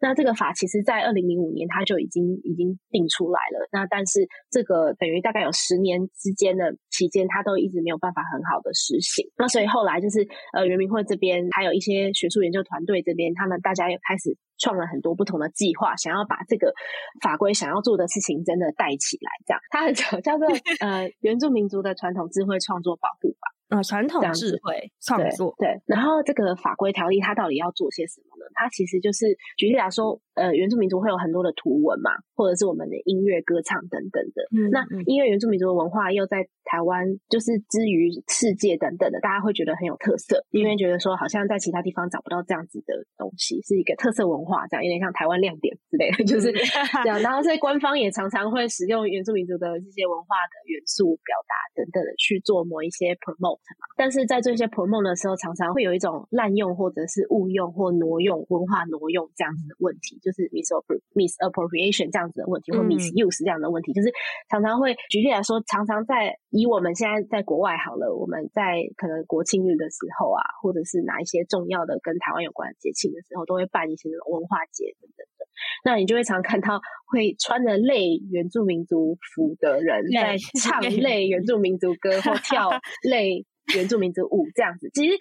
[0.00, 3.68] 那这个法其实在二零零五年它就已经已经定出来了。
[3.70, 9.26] 那但是这个等于大概有十年之间的期间，他都一直没有办法很好的实行。
[9.36, 16.72] 那所以后来就是呃，原民会这边还有一些学术研究团队这边，他们大家也开始创了很多不同的计划，想要把这个
[17.20, 19.30] 法规想要做的事情真的带起来。
[19.46, 20.46] 这样，它很 叫做
[20.80, 23.57] 呃原住民族的传统智慧创作保护法。
[23.68, 28.48] 呃，传统智慧创作对，对，然后这个法规条例它到底要做些什么呢？
[28.54, 34.40] 它其实就是举例来说，呃，原住民族会有很多的图文嘛，或者是我们的音乐、歌唱等等的。
[34.56, 46.64] 嗯，那音乐原住民族的文化又在台湾，就是之于世界等等的，大家会觉得很有特色，因为觉得说好像在其他地方找不到这样子的东西，是一个特色文化，这样有点像台湾亮点之类的，就是这
[47.04, 47.20] 样。
[47.20, 53.57] 然后所以官方也常常会使用原住民族的这些文化的元素表达等等的去做某一些 promote。
[53.96, 64.08] 但是在做一些 promote 的时候，常常会有一种滥用或者是误用或挪用文化挪用这样子的问题，就是 misappropriation 这样子的问题，或 misuse 这样的问题，就是
[64.48, 75.47] 常常会举例来说，常常在以我们现在在国外好了，我们在可能国庆日的时候啊，或者是哪一些重要的跟台湾有关的节庆的时候，都会办一些那种文化节等等的。
[75.84, 82.70] 那你就会常看到会穿着类原住民族服的人在唱类原住民族歌或跳
[83.08, 83.44] 类
[83.74, 84.90] 原住民族舞这样子。
[84.92, 85.16] 其实，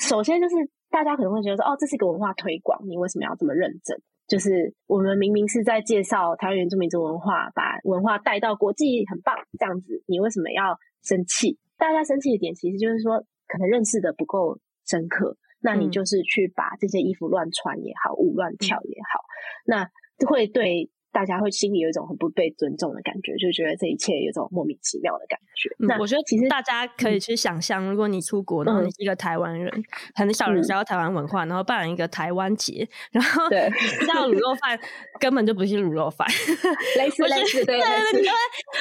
[0.00, 0.54] 首先就是
[0.90, 4.00] 大家可能会觉得说，哦，这是一个文化推广，你为什么要这么认真？
[4.28, 11.58] 就是我们明明是在介绍台湾原住民族文化，把文化带到国际，很棒，这样子，你为什么要生气？
[11.76, 15.36] 大家生气的点其实就是说，可能认识的不够深刻。
[15.62, 19.20] 那你就是去把这些衣服乱穿也好，舞乱跳也好，
[19.64, 19.88] 那
[20.26, 20.90] 会对。
[21.12, 25.68] 大家会心里有一种很不被尊重的感觉，就觉得这一切有种莫名其妙的感觉。
[25.78, 33.70] 嗯、那我觉得其实大家可以去想象，如果你出国，然后你是一个台湾人，嗯、很少人知道台湾文化，然后办一个台湾节，然后对，
[34.00, 34.78] 知道卤肉饭
[35.20, 36.26] 根本就不是卤肉饭，
[36.98, 38.36] 类似 类似，对对对，你就会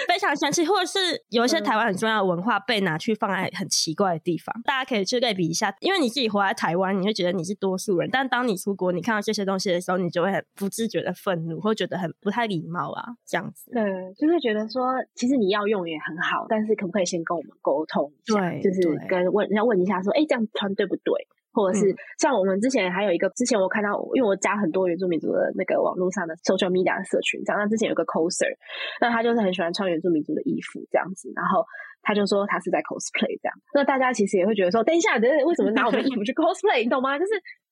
[0.08, 4.56] 非常生气，或者是有一些台湾很重要的文化被拿去放在很奇怪的地方。
[4.58, 13.04] 嗯、大家可以去类比一下，因为你自己活在台湾，你会觉得你是多数人，但当你出国，你看到这些东西的时候，你就会很不自觉的愤怒，或觉得很不太礼貌啊。
[13.26, 18.40] 这样子，对，就会觉得说，其实你要用也很好，但是可不可以先跟我们沟通一下？
[18.40, 21.14] 对，就是跟问，要问一下说，哎，这样穿对不对？
[21.54, 28.48] 或者是、嗯、像我们之前还有一个，之前我看到，因为我加很多原住民族的那个网络上的 social media 的社群，这样，那之前有个 coser，
[29.02, 31.66] 那他就是很喜欢穿原住民族的衣服这样子，然后
[32.04, 36.86] 他就说他是在 cosplay 这样，那大家其实也会觉得说，等一下，等等，为什么拿我们衣服去 cosplay？
[36.86, 37.20] 你懂吗？
[37.20, 37.32] 就是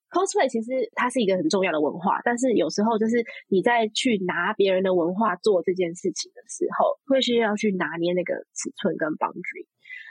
[0.09, 9.67] cosplay 其实它是一个很重要的文化，但是有时候就是你在去拿别人的文化做这件事情的时候，会需要去拿捏那个尺寸跟 boundary。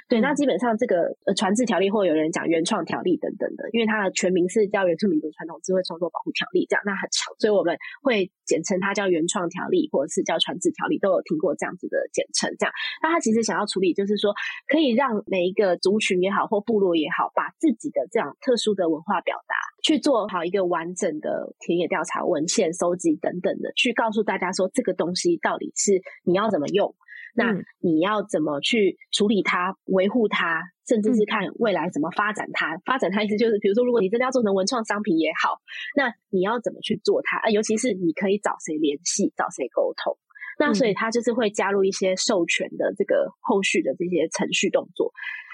[0.08, 12.48] 对，那基本上这个呃传智条例，或有人讲原创条例等等的，因为它的全名是叫《原住民族传统智慧创作保护条例》，这样那很长，所以我们会简称它叫原创条例，或者是叫传智条例，都有听过这样子的简称。
[12.58, 14.32] 这样，那它其实想要处理，就是说
[14.66, 26.94] 可以让每一个族群也好，或部落也好，把自己的这样特殊的文化表达，去做好一个完整的田野调查、文献收集等等的，去告诉大家说这个东西到底是你要怎么用。
[27.38, 32.74] 那你要怎么去处理它、维护它，甚至是看未来怎么发展它？
[32.74, 35.60] 嗯、发展它意思就是，比如说，如果你真的要做成文创商品也好，
[35.96, 37.38] 那你要怎么去做它？
[37.38, 40.18] 啊，尤其是你可以找谁联系、找谁沟通。
[40.58, 45.12] 那所以它就是会加入一些授权的这个后续的这些程序动作。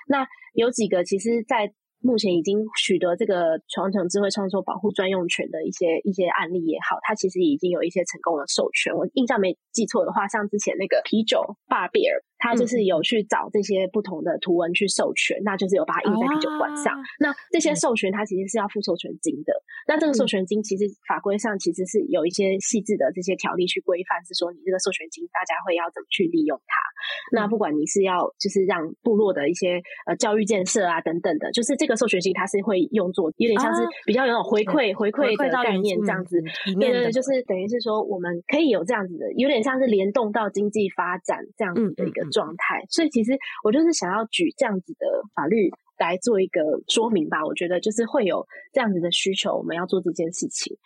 [0.09, 1.73] 那有几个其实，在
[2.05, 8.93] 目前已经取得这个传统智慧创作保护专用权的一些一些案例也好，它其实已经有一些成功的授权。
[8.95, 12.21] 我印象没记错的话，像之前那个啤酒 Bar b e r。
[12.45, 16.93] 他就是有去找这些不同的图文去授权，嗯、那就是有把它印在啤酒罐上。
[16.93, 19.55] 啊、那这些授权，它其实是要付授权金的。
[19.55, 26.77] 嗯、那这个授权金，其实法规上其实是有一些细致的这些条例去规范，是说你这个授权金大家会要怎么去利用它。
[27.33, 36.37] 嗯、那不管你是要就是让部落的一些呃教育建设啊等等的，就是这个授权金它是会用作有点像是比较有那种回馈、啊、回馈的概念这样子。
[36.77, 42.34] 对对对，就是等于是说我们可以有这样子的，有点像是联动到经济发展这样子的一个。
[42.35, 47.45] 状态，所以其实我就是想要举这样子的法律来做一个说明吧。
[47.47, 50.77] 我觉得就是会有这样子的需求，我们要做这件事情。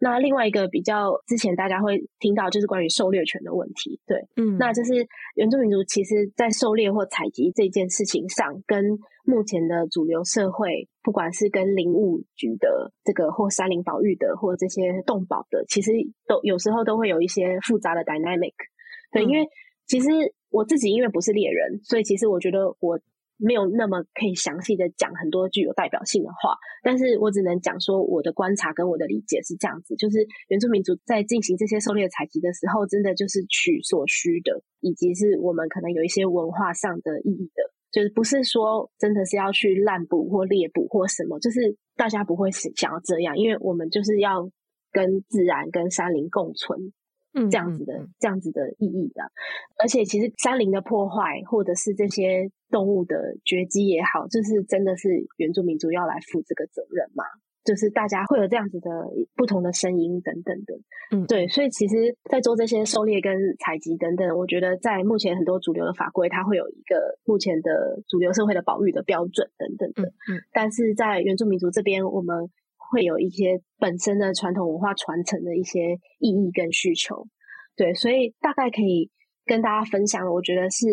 [0.00, 4.92] 那另外一个比较之前大家会听到就是关于狩猎权的问题，对，嗯，那就是
[5.34, 8.84] 原住民族其实在狩猎或采集这件事情上，跟
[9.24, 15.90] 目前的主流社会，不管是跟林务局的这个或山林保育的或这些动保的，其实
[16.28, 18.54] 都有时候都会有一些复杂的 dynamic，
[19.10, 19.44] 对，嗯，因为
[19.88, 20.08] 其实。
[20.50, 22.98] 我自己因为不是猎人，所以其实我觉得我
[23.36, 37.62] 没有那么可以详细的讲很多具有代表性的话，但是我只能讲说我的观察跟我的理解是这样子，就是原住民族在进行这些狩猎采集的时候，真的就是取所需的，以及是我们可能有一些文化上的意义的，
[37.92, 44.50] 就是不是说真的是要去滥捕或猎捕或什么，就是大家不会想要这样，因为我们就是要
[44.90, 46.94] 跟自然跟山林共存。
[47.38, 49.22] 嗯，这样子的，这样子的意义的，
[49.78, 57.24] 而且其实山林的破坏，或者是这些动物的绝迹也好，就是真的是原住民族要来负这个责任嘛？
[57.64, 58.88] 就是大家会有这样子的
[59.36, 60.74] 不同的声音等等的，
[61.14, 72.50] 嗯，对，所以其实，在做这些狩猎跟采集等等，我觉得在目前很多主流的法规，它会有一个目前的主流社会的保育的标准等等的，嗯，但是在原住民族这边，我们。
[72.90, 77.26] 会有一些本身的传统文化传承的一些意义跟需求，
[77.76, 79.10] 对，所以大概可以
[79.44, 80.26] 跟大家分享。
[80.32, 80.86] 我觉得是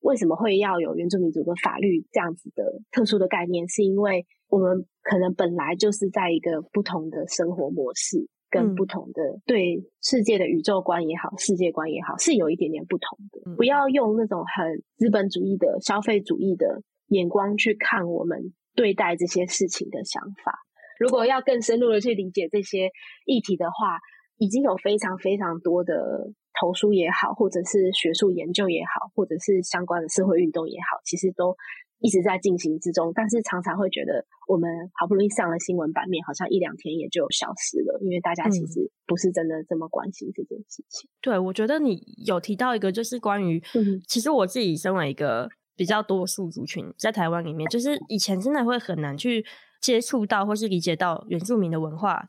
[0.00, 13.56] 为什么会要有原住民族的法律这样子的特殊的概念，是因为我们可能本来就是在一个不同的生活模式，跟不同的对世界的宇宙观也好，世界观也好，是有一点点不同的。
[13.56, 20.63] 不要用那种很资本主义的消费主义的眼光去看我们对待这些事情的想法。
[20.98, 22.90] 如果要更深入的去理解这些
[23.26, 23.98] 议题的话，
[24.38, 31.54] 已经有非常非常多的投书也好，或者是学术研究也好，或者是相关的社会运动也好，其实都
[32.00, 33.12] 一直在进行之中。
[33.14, 41.08] 但是常常会觉得，我们好不容易上了新闻版面，好像一两天也就消失了，因为大家其实不是真的这么关心这件事情。
[41.08, 49.44] 嗯、对，我觉得你有提到一个，就是关于，嗯、其实我自己身为一个比较多数族群在台湾里面，就是以前真的会很难去。
[49.84, 52.24] 接触到或是理解到原住民的文化，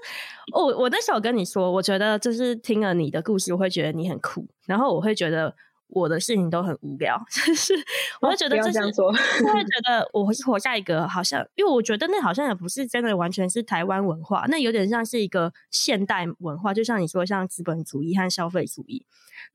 [0.51, 5.55] 哦我那时候跟你说，我觉得就是听了你的故事，我会觉得你很酷，然后我会觉得
[5.88, 7.73] 我的事情都很无聊， 就是
[8.21, 19.05] 我会觉得这样说，我会觉得我是活在一个好像，因为我觉得那好像也不是真的完全是台湾文化，那有点像是一个现代文化，就像你说像资本主义和消费主义。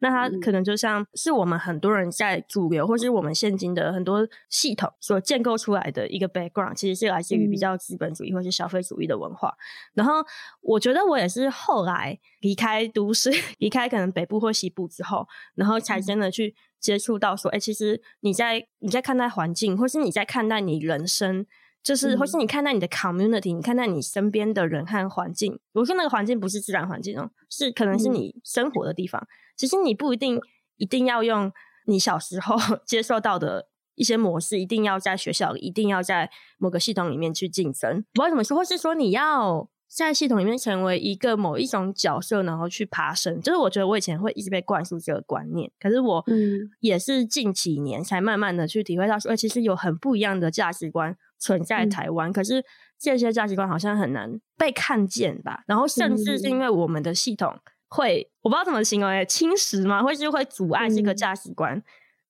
[0.03, 9.55] 那它可能就像是我们很多人在主流，或是我们现今的很多系统所建构出来的一个 background，其实是来自于比较资本主义或是消费主义的文化。
[9.95, 10.25] 然后
[10.61, 21.47] 我觉得我也是后来离开都市， 离开可能北部或西部之后，然后才真的去接触到说，哎、欸，其实你在你在看待环境，或是你在看待你人生，
[21.83, 25.59] 就是或是你看待你的 community，你看待你身边的人和环境。
[25.73, 29.27] 我说那个环境不是自然环境哦，是可能是你生活的地方。
[29.57, 30.39] 其实你不一定
[30.77, 31.51] 一定要用
[31.87, 32.57] 你小时候
[32.87, 38.05] 接受到的一些模式，一定要在学校，一定要在某个系统里面去竞争。
[38.13, 43.41] 不知道怎么说，或是说你要在系统里面成为一个某一种角色，然后去爬升。
[43.41, 52.65] 就是我觉得我以前会一直被灌输这个观念，可是我嗯也是近几年才慢慢的去体会到说，其实有很不一样的价值观存在台湾，嗯、可是
[52.99, 55.65] 这些价值观好像很难被看见吧。
[55.67, 57.59] 然后甚至是因为我们的系统。
[57.93, 60.01] 会，我不知道怎么形容诶，侵蚀吗？
[60.01, 61.83] 或是会阻碍这个价值观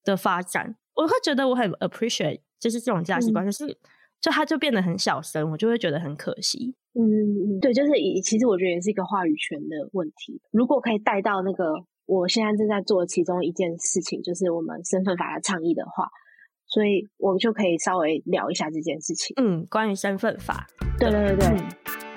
[0.02, 0.66] 的发展？
[0.68, 3.78] 嗯、我会觉得我很 appreciate，就是这种价值观，可、嗯、是
[4.22, 6.74] 就它就变得很小声，我就会觉得很可惜。
[6.94, 10.40] 嗯，对，就是以其实我觉得也是一个话语权的问题。
[10.50, 11.72] 如果可以带到那个
[12.06, 16.08] 我现在正在做其中一件事情，就是我们身份法的倡议的话，
[16.66, 19.34] 所以我就可以稍微聊一下这件事情。
[19.40, 20.66] 嗯，关于身份法，
[20.98, 21.46] 对对对对。
[21.48, 22.09] 嗯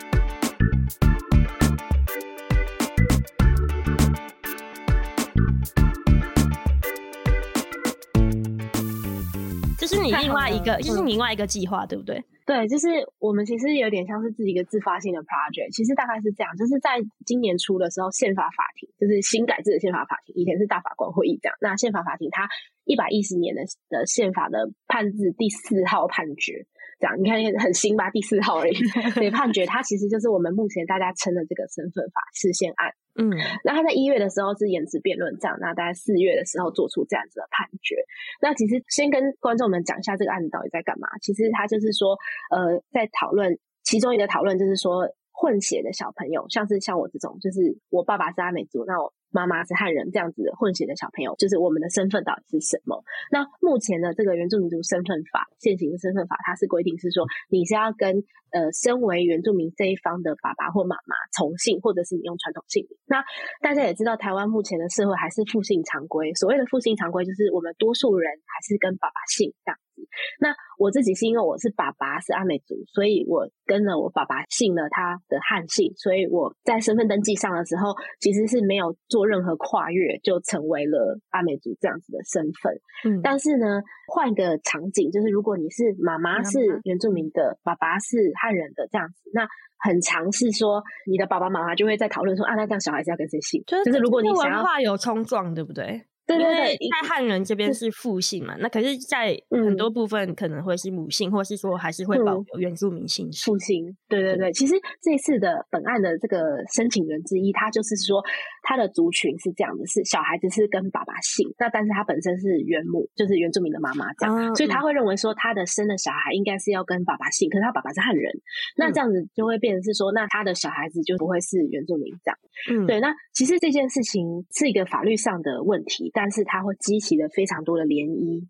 [9.94, 12.24] 是你另外一个，就是你另外一个计划，对不对？
[12.46, 12.88] 对，就是
[13.20, 15.72] 我们其实有点像是自己一个自发性的 project。
[15.72, 21.56] 其实大概是这样，就是在今年初的时候，宪法法庭就是新改制的宪法法庭，以前是大法官会议这样。
[21.62, 22.50] 那宪法法庭它
[22.84, 26.66] 一百一十年的的宪法的判字第四号判决。
[27.04, 28.10] 这样你看很新吧？
[28.12, 28.74] 第四号而已。
[29.12, 32.96] 所以判决它其实就是我们目前大家称的这个身份法释宪案。
[33.20, 33.30] 嗯，
[33.66, 37.98] 那他在一月的时候是延迟辩论这样，那大概四月的时候做出这样子的判决。
[38.42, 41.10] 那其实先跟观众们讲一下这个案子到底在干嘛。
[41.22, 42.18] 其实他就是说，
[42.50, 49.14] 呃，在讨论其中一个讨论就是说混血的小朋友，像是像我这种，就是我爸爸是阿美族，那我。
[49.34, 53.04] 妈妈是汉人，这样子混血的小朋友，就是我们的身份到底是什么？
[53.32, 58.24] 那目前的这个原住民族身份法，现行的身份法，它是规定是说，你是要跟
[58.54, 62.98] 呃身为原住民这一方的爸爸或妈妈从姓，或者是你用传统姓名。
[63.06, 63.24] 那
[63.62, 66.34] 大家也知道，台湾目前的社会还是父姓常规。
[66.36, 70.08] 所谓的父姓常规，就是我们多数人还是跟爸爸姓这样子。
[70.40, 82.74] 那我自己是因为我是爸爸是阿美族，所以我跟了我爸爸姓了他的汉姓，所以我在身份登记上的时候，其实是没有做任何跨越就成为了阿美族这样子的身份。
[83.06, 89.48] 嗯，但是呢，换个场景，就是如果你是妈妈是原住民的，爸爸是汉人的这样子，那
[89.80, 93.64] 很尝试说你的爸爸妈妈就会在讨论说啊，那这样小孩子要跟谁姓？
[93.66, 96.04] 就是如果你想要文化有冲撞，对不对？
[96.26, 103.46] 对对对，在汉人这边是父姓嘛，那可是，在很多部分可能会是母姓，嗯、或是说还是会保留原住民姓氏。
[103.46, 103.96] 父姓。
[104.08, 108.24] 对对对，其实这次的本案的这个申请人之一，他就是说
[108.62, 118.32] 他的族群是这样的，是小孩子是跟爸爸姓，那但是他本身是原母，就是原住民的妈妈这样，嗯、所以他会认为说他的生的小孩应该是要跟爸爸姓，可是他爸爸是汉人，
[118.78, 122.38] 那这样子就会变成是说，那他的小孩子就不会是原住民这样。
[122.72, 126.12] 嗯，对，那其实这件事情是一个法律上的问题。
[126.14, 128.48] 但是它会激起了非常多的涟漪。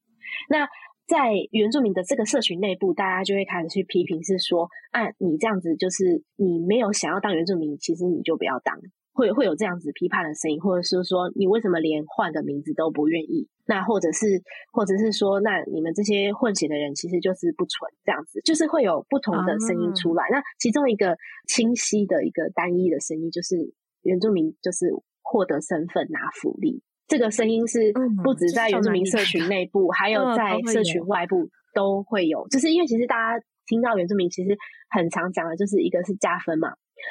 [0.49, 0.67] 那
[1.05, 8.79] 在原住民的这个社群内部，大家就会开始去批评，是说，啊，你这样子就是你没有想要当原住民，其实你就不要当，
[9.11, 13.49] 会会有这样子批判的声音，或者是说，你为什么连换个名字都不愿意？
[13.65, 14.41] 那或者是，
[14.71, 20.23] 或者是说，那你们这些混血的人其实就是不纯，这样子，就是会有不同的声音出来。
[20.31, 24.87] 那其中一个清晰的一个单一的声音，就是原住民就是
[25.21, 26.81] 获得身份拿福利。
[27.07, 27.91] 这个声音是
[28.23, 32.47] 不止在原住民社群内部，嗯、还有在社群外部都会有。
[32.47, 34.57] 就是因为其实大家听到原住民，其实
[34.89, 36.69] 很常讲的就是一个是加分嘛，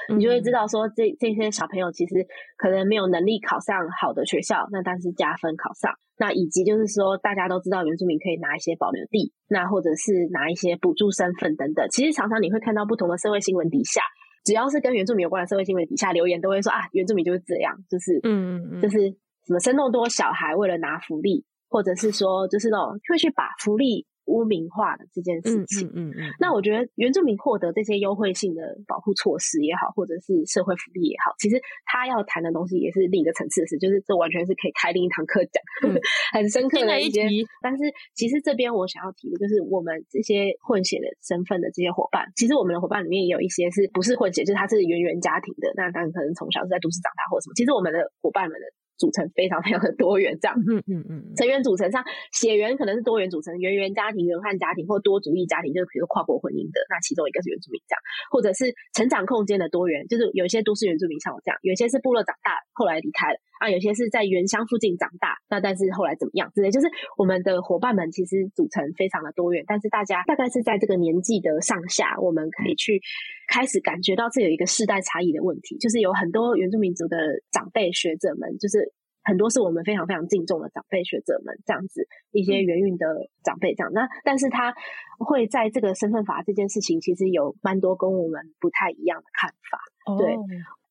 [0.09, 2.27] 嗯、你就会知道说这这些小朋友其实
[2.57, 5.93] 可能没有能力考上好的学校，那但是加分考上。
[6.19, 11.87] 那以及就是说大家都知道原住民可以拿一些保留地，那或者是拿一些补助身份等等。
[11.91, 14.01] 其实常常你会看到不同的社会新闻底下，
[14.45, 19.15] 只要是跟原住民有关的社会新闻底下留言，都会说啊，原住民就是这样，就是嗯嗯，就是。
[19.47, 35.59] 什么生那么多小孩为了拿福利，或者是说就是那种会去把福利污名化的这件事情，嗯嗯，那我觉得原住民获得这些优惠性的保护措施也好，或者是社会福利也好，其实他要谈的东西也是另一个层次的事，就是这完全是可以开另一堂课讲，
[35.91, 35.99] 嗯、
[36.33, 37.27] 很深刻的一些。
[37.27, 37.83] 一但是
[38.15, 47.55] 其实这边我想要提的就是，我们这些混血的身份的这些伙伴，其实我们的伙伴里面也有一些是不是混血，就是他是原原家庭的，那当然可能从小是在都市长大或者什么。
[47.57, 48.67] 其实我们的伙伴们的。
[48.97, 73.01] 组成非常非常的多元，这样，嗯嗯嗯，成员组成上，血缘可能是多元组成，原原家庭、原汉家庭或多族裔家庭，就是比如说跨国婚姻的，那其中一个是原住民这样，或者是成长空间的多元，就是有一些都市原住民像我这样，有些是部落长大后来离开了啊，有些是在原乡附近长大，那但是后来怎么样之类，就是我们的伙伴们其实组成非常的多元，但是大家大概是在这个年纪的上下，我们可以去
[73.47, 77.17] 开始感觉到这有一个世代差异的问题，就是有很多原住民族的
[77.53, 78.93] 长辈学者们，就是。
[79.25, 83.07] 很多是我们非常非常敬重的长辈学者们，这样子一些原运的
[83.45, 83.93] 长辈这样。
[83.93, 84.75] 那但是他
[85.21, 89.79] 会在这个身份法这件事情，其实有蛮多跟我们不太一样的看法。
[90.07, 90.19] Oh.
[90.19, 90.35] 对，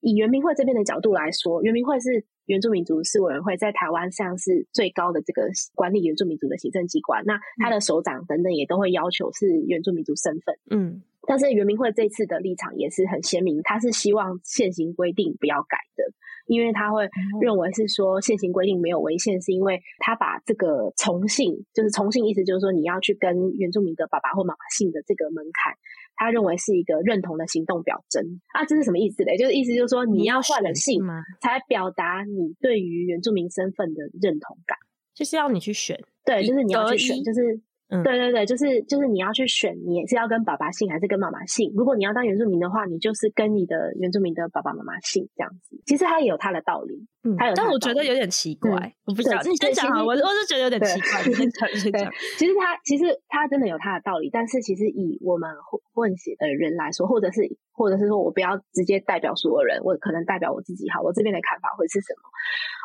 [0.02, 5.44] 以原民会这边的角度来说，原民会是原住民族事委员会在台湾上是最高的这个
[5.74, 7.24] 管理原住民族的行政机关。
[7.26, 10.56] 那他的首长等等也都会要求是原住民族身份。
[10.70, 16.04] 嗯，但是原民会这次的立场也是很鲜明，他是希望现行规定不要改的。
[16.48, 17.08] 因为他会
[17.40, 25.74] 认为是说现行规定没有违宪，是因为他把这个从姓，就是从姓意思就是说你要去跟原住民的爸爸或妈妈姓的这个门槛，
[26.16, 29.38] 他认为是一个认同的行动表征啊，这是什么意思嘞？
[29.38, 34.78] 就是意思就是说你要换了姓吗，才表达你对于原住民身份的认同感，
[35.14, 37.62] 就是要你去选，对，就是你要去选，就是。
[37.92, 41.72] 嗯、对对对，就是就是你要去选，你也是要跟爸爸姓还是跟妈妈姓？
[41.76, 45.78] 如果你要当原住民的话，你就是跟你的原住民的爸爸妈妈姓这样子。
[45.86, 49.42] 其实他也有他的道理，嗯，他有，但我觉得有点奇怪，嗯、我不知道。
[49.44, 51.24] 你先讲啊，我我是觉得有点奇怪。
[51.26, 52.12] 对先讲，先讲。
[52.38, 57.42] 其实他其实他真的有他的道理，但是其实以我们混混血的人来说，或者是
[57.72, 62.30] 或者是说我不要直接代表所有人，我可能代表我自己哈，我这边的看法会是什么？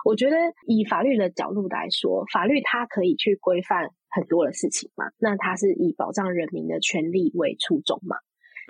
[0.05, 3.91] 我觉得以法律的角度来说，法律它可以去规范。
[4.09, 8.17] 很多的事情嘛，那它是以保障人民的权利为初衷嘛。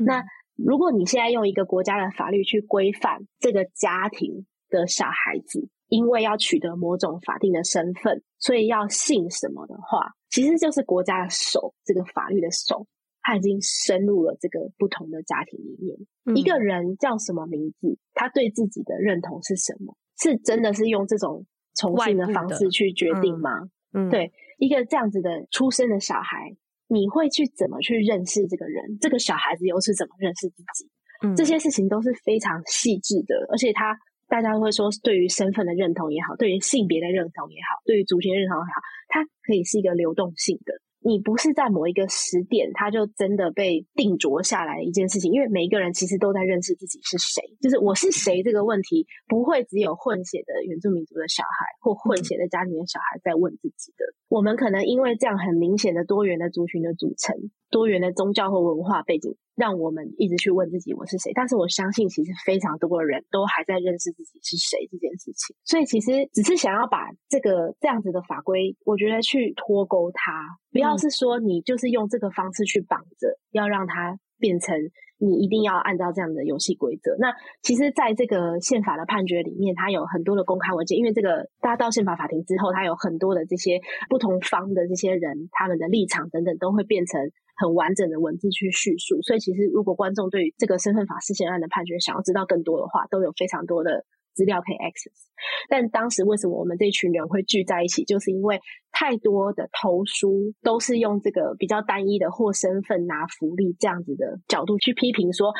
[0.01, 0.25] 嗯、那
[0.57, 12.85] 如果你现在用一个国家的法律去规范这个家庭的小孩子，因为要取得某种法定的身份，所以要姓什么的话，其实就是国家的手，这个法律的手，
[13.27, 15.99] 它已经深入了这个不同的家庭里面。
[16.27, 19.97] 嗯、一个人叫什么名字，他对自己的认同是什么？
[20.17, 23.51] 是真的是用这种从姓的方式去决定吗？
[23.93, 24.31] 嗯，嗯对。
[24.59, 26.55] 一个这样子的出生的小孩，
[26.87, 28.97] 你会去怎么去认识这个人？
[29.01, 30.89] 这个小孩子又是怎么认识自己？
[31.25, 33.99] 嗯，这些事情都是非常细致的，而且他
[34.29, 40.75] 大家都会说，对于身份的认同也好，对于性别的认同也好，对于族群认同也好，它可以是一个流动性的。
[41.01, 45.33] 你不是在某一个时点，他就真的被定着下来一件事情。
[45.33, 54.05] 因为每一个人其实都在认识自己是谁，就是我是谁这个问题，不会只有混血的原住民族的小孩或混血的家庭的小孩在问自己的。
[54.29, 57.37] 我们可能因为这样很明显的多元的族群的组成，
[57.71, 59.37] 多元的宗教或文化背景。
[59.57, 65.57] 让我们一直去问自己我是谁，但是我相信其实非常多的人都还在认识自己是谁这件事情。
[65.65, 70.31] 所以其实只是想要把这个这样子的法规，我觉得去脱钩它，
[70.71, 74.77] 不要是说你就是用这个方式去绑着，要让它变成
[75.17, 77.17] 你一定要按照这样的游戏规则。
[77.19, 77.33] 那
[77.63, 83.81] 其实在这个宪法的判决里面，它有很多的公开文件，因为这个大家到宪法法庭之后，它有很多的这些
[84.11, 87.33] 不同方的这些人，他们的立场等等都会变成。
[87.57, 94.05] 很完整的文字去叙述，所以其实如果观众对于这个身份法事件案的判决想要知道更多的话，都有非常多的
[94.35, 95.25] 资料可以 access。
[95.69, 98.61] 但当时为什么我们这群人会聚在一起，就是因为
[98.93, 105.53] 太多的投书都是用这个比较单一的或身份拿福利这样子的角度去批评说，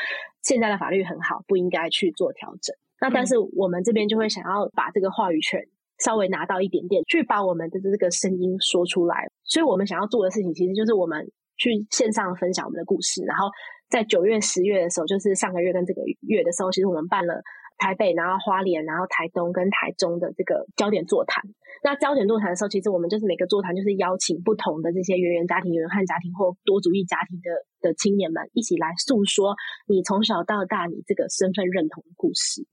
[0.43, 2.75] 现在的法律很好，不应该去做调整。
[3.01, 5.67] 那但是我们这边就会想要把这个话语权
[5.97, 9.27] 稍微拿到一点点，去把我们的这个声音说出来。
[9.43, 11.27] 所以我们想要做的事情，其实就是我们。
[11.57, 13.49] 去线上分享我们的故事，然后
[13.89, 17.41] 在九月、十月的时候，就是上个月跟这个月的时候，其实我们办了
[17.77, 21.43] 台北、然后花莲、然后台东跟台中的这个焦点座谈。
[21.83, 29.55] 那焦点座谈的时候，其实我们就是每个座谈就是邀请不同的这些原原家庭、原原汉家庭或多族裔家庭的的青年们一起来诉说
[29.87, 32.65] 你从小到大你这个身份认同的故事。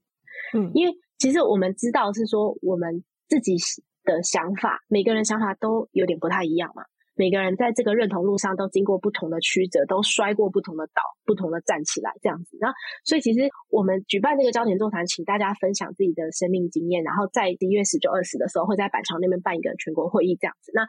[0.53, 3.57] 嗯，因为其实我们知道是说我们自己
[4.03, 6.83] 的想法，每个人想法都有点不太一样嘛。
[7.15, 12.57] 每个人在这个认同路上都经过不同的曲折，都摔过不同的倒，不同的站起来，这样子。
[12.59, 12.73] 那
[13.05, 20.71] 所以其实我们举办这个焦点座谈，请大家分享自己的生命经验，然后在一月十九、二十的时候，会在板桥那边办一个全国会议，这样子。
[20.75, 20.85] 那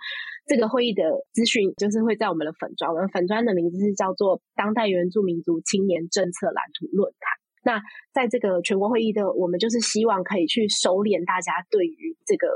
[0.46, 7.30] 这个会议的资讯就是会在我们的粉专，我们粉专的名字是叫做“当代原住民族青年政策蓝图论坛”。
[7.62, 7.80] 那
[8.12, 12.48] 在这个全国会议的，我们就是希望可以去收敛大家对于这个。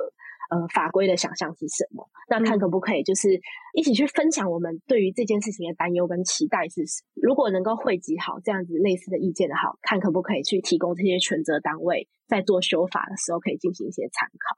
[0.51, 2.09] 呃，法规的想象是什么？
[2.29, 3.41] 那看可不可以就是
[3.73, 7.23] 一起去分享我们对于这件事情的担忧跟期待是什么？
[7.23, 14.57] 如果能够汇集好这样子类似的意见的话，看可不可以去提供这些权责单位在做修法的时候可以进行一些参考。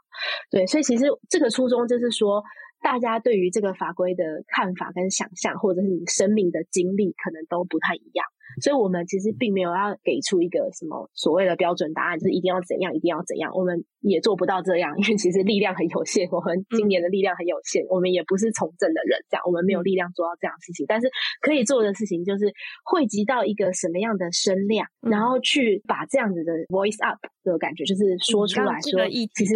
[0.51, 2.43] 对，所以其实这个初衷就是说，
[2.80, 8.24] 大家对于这个法规的看法跟想象，或者是你生命的经历，可能都不太一样。
[8.61, 13.53] 所以，我们其实并没有要给出一个什么所谓的标准答案，就是一定要怎样，一定要怎样。
[13.55, 20.84] 我们也做不到这样，因为其实力量很有限，我们今年的力量很有限，我们也不是从政的人，这样我们没有力量做到这样的事情。
[20.86, 21.09] 但是
[21.40, 22.53] 可以做的事情，就是
[22.84, 29.55] 汇集到一个什么样的声量，然后去把这样子的 voice up 的感觉，就是说出来说，其实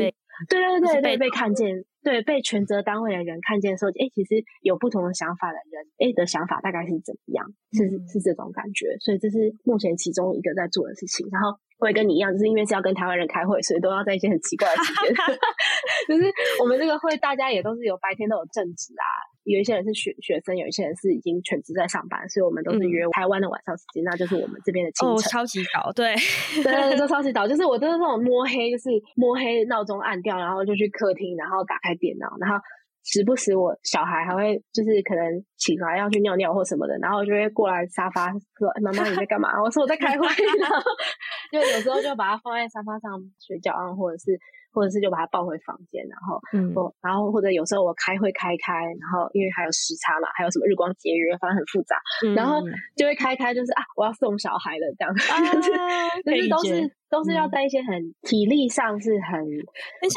[0.49, 1.84] 对对对对，被看见。
[2.07, 7.42] 对，被权责单位的人看见的时候，哎，其实有不同的想法的人，哎的想法大概是怎么样？
[7.74, 11.26] 是是这种感觉，所以这是目前其中一个在做的事情。
[11.32, 15.11] 然后我也跟你一样，就是因为是要跟台湾人开会，所以都要在一些很奇怪的时间。
[16.07, 16.30] 就是
[16.62, 19.07] 我们这个会，大家也都是有白天都有正职啊。
[19.47, 25.14] 有一些人是学学生，有一些人是已经全职在上班，所以我们都是约台湾的晚上时间，嗯、那就是我们这边的清晨。
[25.14, 26.16] 哦，超级早，对，
[26.64, 27.47] 对，对，都超级早。
[27.47, 32.59] 就是我都是那种摸黑，就是摸黑闹钟按掉，然后就去客厅，然后打开电脑，然后
[33.05, 35.22] 时不时我小孩还会就是可能
[35.57, 40.26] 起来要去尿尿或什么的，然后就会过来沙发说：“妈妈你在干嘛？”我说：“我在开会。”
[40.59, 40.76] 然后
[41.55, 44.36] 就有时候就把它放在沙发上睡觉啊，或者是。
[44.77, 46.68] 或者是就把他抱回房间，然后，嗯，
[47.01, 51.97] 然后或者有时候我开会开开，然后因为还有时差嘛，还有什么日光节约，反正很复杂，
[52.27, 52.61] 嗯、然后
[52.95, 55.81] 就会开开，就是啊，我要送小孩了这样， 就是、啊、
[56.22, 59.40] 就是都是都是要在一些很体力上是很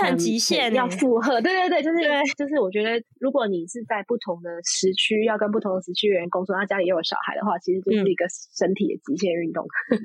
[0.03, 8.25] 很极限要负荷，对对对，就是对就是我觉得如果你是在不同的时区要跟不同的时区的人工作，他家里又有小孩的话，其实就是一个
[8.57, 9.97] 身体的极限运动，嗯、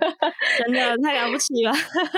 [0.58, 1.72] 真的太了不起了。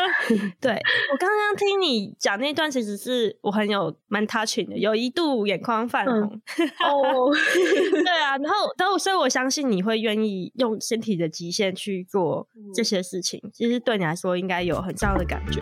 [0.61, 0.73] 对
[1.13, 1.97] 我刚刚听你。
[2.19, 6.15] 讲那段其实是我很有蛮 touching 的，有一度眼眶泛红。
[6.15, 7.31] 嗯、哦，
[7.93, 15.61] 对啊，然后，然后，所以我相信你会愿意用身体的极限去做这些事情，嗯、其实对你来说应该有很像的感觉。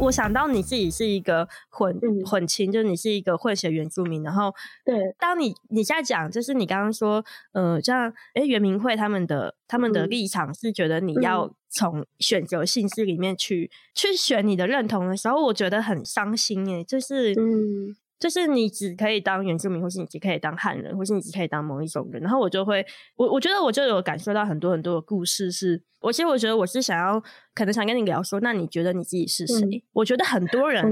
[0.00, 4.22] 我想到你自己是一个混、嗯、混青，就是你是一个混血原住民。
[4.22, 4.52] 然后，
[4.84, 22.22] 对，当你你在讲，就是你刚刚说，呃，像哎，袁明慧他们的他们的立场是觉得你要从选择性氏里面去、嗯、去选你的认同的时候，我觉得很伤心哎，就是，嗯，就是你只可以当原住民，或是你只可以当汉人，或是你只可以当某一种人。
[22.22, 22.84] 然后我就会，
[23.16, 27.18] 我我觉得我就有感受到很多很多的故事是，是我其实我觉得我是想要，
[27.54, 29.64] 可能想跟你聊说，那你觉得你自己是谁？
[29.64, 30.86] 嗯、我觉得很多人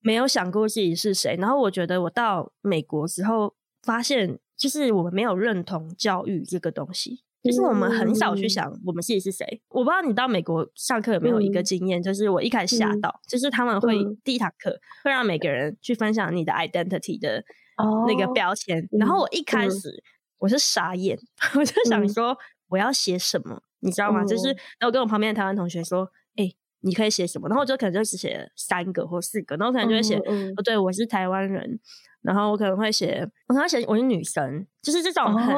[0.00, 1.36] 没有想过自己是谁。
[1.38, 7.20] 然后我觉得我到美国之后，发现就是我们没有认同教育这个东西。
[7.44, 9.46] 就是我们很少去想我们自己是谁。
[9.68, 14.70] 我不知道你到美国上课有没有一个经验，就是我一开始吓到，就是他们会第一堂课
[15.04, 17.44] 会让每个人去分享你的 identity 的
[18.08, 20.02] 那个标签，然后我一开始
[20.38, 21.18] 我是傻眼，
[21.54, 22.34] 我就想说
[22.68, 24.24] 我要写什么，你知道吗？
[24.24, 27.46] 就是然后我跟我旁边的台湾同学说，哎，你可以写什么？
[27.48, 31.78] 然后我就可能就只写三个或四个，然后可能就会写，哦，对，我是台湾人。
[32.24, 35.54] 然后我可能会写，我可能会写我是女生，就是这种很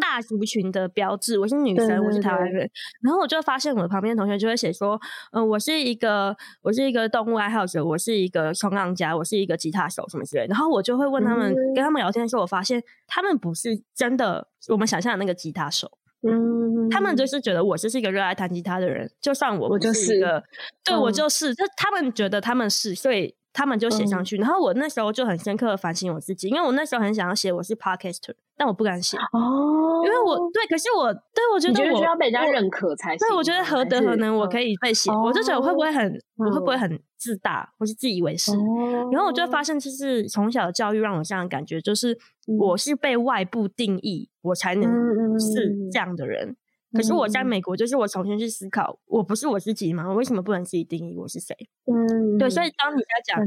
[0.00, 1.38] 大族群的标志。
[1.38, 2.66] 我是女生，我是台湾人。
[3.02, 4.98] 然后我就发现我的旁边的同学就会写说，
[5.32, 10.46] 嗯、呃，我是一个，我是一个动物爱好者，我是一个冲浪家，我是一个吉他手什么之类。
[10.46, 15.98] 然后我就会问他们，嗯、跟他们聊天的时候，我发现他们不是真的我们想象的那个吉他手。
[16.26, 20.44] 嗯，他们就是觉得我就是一个热爱弹吉他的人，就算我不是一个，我就是、
[20.82, 23.34] 对、嗯、我就是，就他们觉得他们是，所以。
[23.56, 29.16] 他们就写上去，嗯、然后我那时候就很深刻的反省我自己，因为我那时候很想要写我是 podcaster，但我不敢写。
[29.16, 38.52] 哦，因为我对，可是我对我觉得我觉得需要被人家认可才行，对，我觉得何德何能我可以被写，我就觉得我会不会很，我会不会很自大，或是自以为是？
[38.52, 42.18] 哦、然后我就发现，就是从小的教育让我这样的感觉，就是
[42.58, 46.56] 我是被外部定义，我才能是这样的人。
[46.92, 50.08] 可是我在美国，就是我重新去思考，我不是我自己吗？
[50.08, 51.54] 我为什么不能自己定义我是谁？
[51.86, 52.48] 嗯，对。
[52.48, 53.44] 所以当你在讲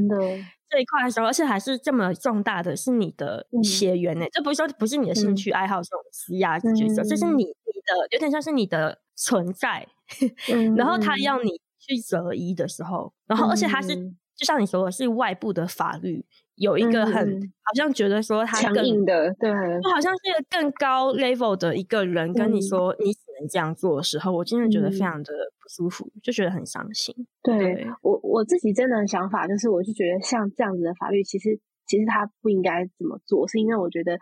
[0.68, 4.26] 这一块的时候，而且还是这么重大的，是你的血缘呢？
[4.30, 9.86] 这不是说不是你的兴趣爱好这种施压角色，这是你你的有点像是你的存在。
[10.76, 13.96] 然后他要你去择一的时候，然后而且他是
[14.36, 16.24] 就像你说的是外部的法律。
[16.56, 23.10] 有一个很好像觉得说他更强硬的，对，好像是一个更高 level 的一个人跟你说你
[23.48, 27.14] 这样做的时候，我真的觉得非常的不舒服，就觉得很伤心。
[27.42, 34.18] 对，我我自己真的想法就是，我就觉得像这样子的法律，其实其实他不应该这么做，是因为我觉得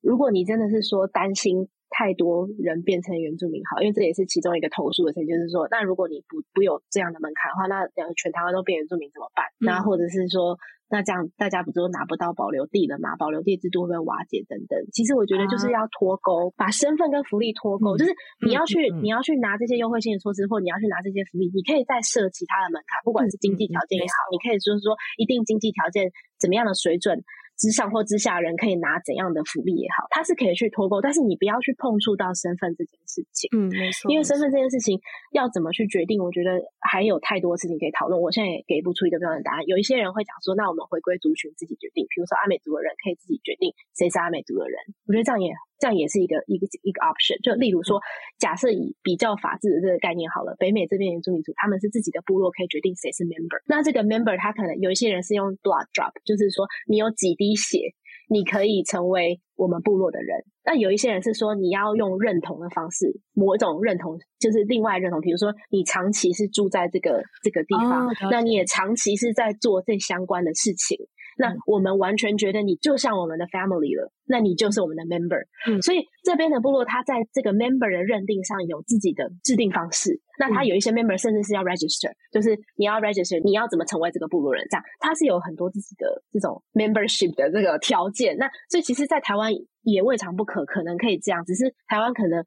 [0.00, 9.44] 如果你真的是说担心太多人变成原住民，好，因为这也是其中一个投诉的事情，就是说，那如果你不不有这样的门槛的话，那两个全台湾都变原住民怎么办？
[9.58, 10.56] 那或者是说。
[10.92, 13.14] 那这样大家不就拿不到保留地了吗？
[13.14, 14.74] 保留地制度会不会瓦解等等？
[14.90, 17.94] 其实我觉得就是要脱钩，啊、把身份跟福利脱钩。
[17.94, 18.10] 嗯、就是
[18.44, 26.10] 你要去，嗯、你要去拿这些优惠性的措施，或你要去拿这些福利，你可以再设其他的门槛，不管是经济条件也好，嗯、你可以就是说一定经济条件
[26.42, 27.22] 怎么样的水准。
[27.60, 33.52] 之上或之下人可以拿怎样的福利也好，他是可以去脱钩，但是你不要去碰触到身份这件事情。
[33.52, 34.10] 嗯，没错。
[34.10, 34.98] 因为身份这件事情
[35.36, 38.16] 要怎么去决定，我觉得还有太多事情可以讨论。
[38.16, 39.66] 我现在也给不出一个标准答案。
[39.66, 44.80] 有一些人会讲说，那我们回归族群自己决定，比如说阿美族的人可以自己决定谁是阿美族的人。
[45.04, 45.52] 我觉得这样也。
[45.80, 47.98] 这样也是一个一个一个 option，就例如说，
[48.38, 57.78] 假设以比较法治的这个概念好了，北美这边原住民族他们是自己的部落可以决定谁是 member，那这个 member 他可能有一些人是用 blood drop，就是说你有几滴血，
[58.28, 60.44] 你可以成为我们部落的人。
[60.62, 70.98] 那有一些人是说你要用认同的方式，某一种认同就是另外认同，比如说你长期是住在这个这个地方，哦、那你也长期是在做这相关的事情。
[71.40, 75.40] 那我们完全觉得你就像我们的 family 了，那你就是我们的 member。
[75.66, 80.20] 嗯，所以这边的部落，他在这个 member 的认定上有自己的制定方式。
[80.38, 88.36] 那他有一些 member 甚至是要 register，就是你要 register，你要怎么成为这个部落人，这样他是有很多自己的这种 membership 的这个条件。
[88.36, 89.50] 那所以其实，在台湾
[89.82, 92.44] 也未尝不可，可能可以这样，只是台湾可能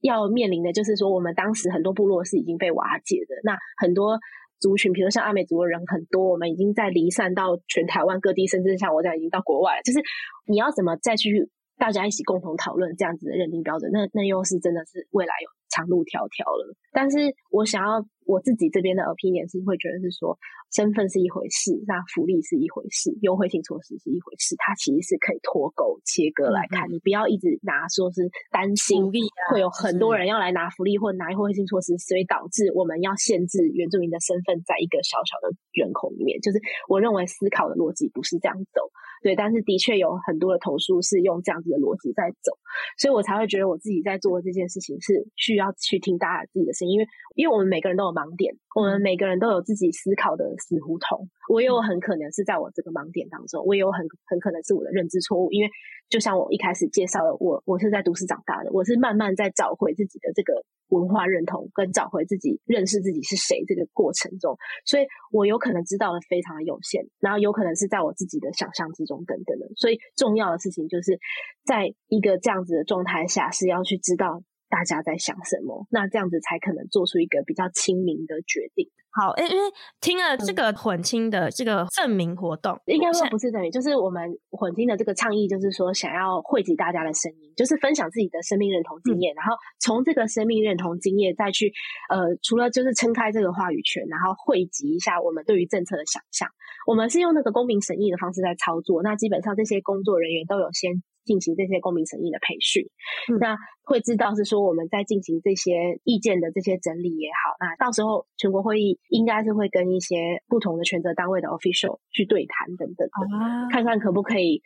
[0.00, 4.18] 要面临的就是说，我们当时很多部落是已经被瓦解的，那很多。
[4.62, 9.82] 族群，比如像阿美族的人很多，我们已经在离散到全台湾各地，甚至像我这样已经到国外了。
[9.82, 9.98] 就是
[10.46, 11.50] 你要怎么再去
[11.82, 16.76] 大家一起共同讨论这样子的认定标准，那那又是真的是未来有长路迢迢了。
[16.92, 18.06] 但是我想要。
[18.24, 20.38] 我自己这边的 opinion 是会觉得是说，
[20.70, 26.86] 身份是一回事，那福利是一回事，优惠性措施是一回事，它其实是可以脱钩切割来看。
[26.86, 29.10] 嗯、你不要一直拿说是担心
[29.50, 36.38] 会有很多人要来拿福利或拿优惠性措施，所以导致我们要限制原住民的身份在一个小小的人口里面。
[36.38, 38.86] 就是我认为思考的逻辑不是这样走。
[39.22, 42.52] 对，但是的确有很多的投诉是用这样子的逻辑在走，
[42.98, 47.06] 所以我才会觉得我自己在做的这件事情是需要去听大家自己的声音，因为
[47.36, 51.28] 因为我们每个人都有盲点，我们每个人都有自己思考的死胡同。
[51.48, 55.70] 我也有很可能是在我这个盲点当中，我也有很很可能是我的认知错误，因为
[56.08, 69.66] 就像我一开始介绍的，我我是在都市长大的，我是慢慢在找回自己的这个文化认同跟找回自己认识自己是谁这个过程中，所以我有可能知道的非常的有限，然后有可能是在我自己的想象之中等等的。
[69.76, 71.18] 所以重要的事情就是
[71.64, 74.42] 在一个这样子的状态下，是要去知道
[74.72, 78.88] 大家在想什么，那这样子才可能做出一个比较亲民的决定。
[79.12, 79.52] 好，因为
[80.00, 91.70] 听了这个混清的这个证明活动，应该说不是证明，就是我们混清的这个倡议，就是说想要汇集大家的声音，就是分享自己的生命认同经验，嗯、然后从这个生命认同经验再去，
[92.08, 96.48] 呃，除了就是撑开这个话语权，然后汇集一下我们对于政策的想象。
[96.86, 101.02] 我们是用那个公民审议的方式在操作，那基本上这些工作人员都有先。
[101.24, 102.88] 进行这些公民审议的培训，
[103.32, 114.62] 嗯，那会知道是说我们在进行这些意见的这些整理也好，那到时候全国会议应该是会跟一些不同的权责单位的 official 去对谈等等的，啊，看看可不可以。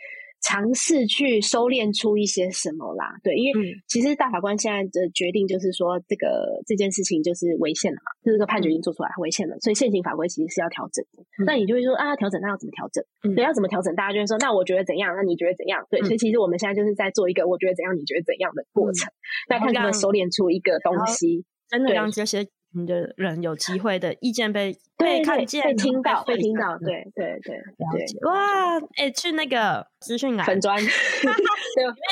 [0.46, 11.24] 尝试去收敛出一些什么啦，对，因为其实大法官现在的决定就是说，这个这件事情就是违宪了嘛，就是这个判决已经做出来，违宪了，所以现行法规其实是要调整的。
[11.42, 13.02] 嗯、那你就会说啊，调整那要怎么调整？
[13.24, 13.92] 嗯、对，要怎么调整？
[13.96, 15.16] 大家就会说，那我觉得怎样？
[15.16, 15.84] 那你觉得怎样？
[15.90, 19.10] 对，所以其实我们现在就是在做一个我觉得怎样，你觉得怎样的过程，
[19.50, 22.46] 那、嗯、看能不能收敛出一个东西，真的让这些。
[22.76, 28.76] 你的人有机会的意见被被看见、被听到、被听到，对对对，了解哇！
[28.96, 30.86] 哎、欸，去那个资讯栏粉砖， 里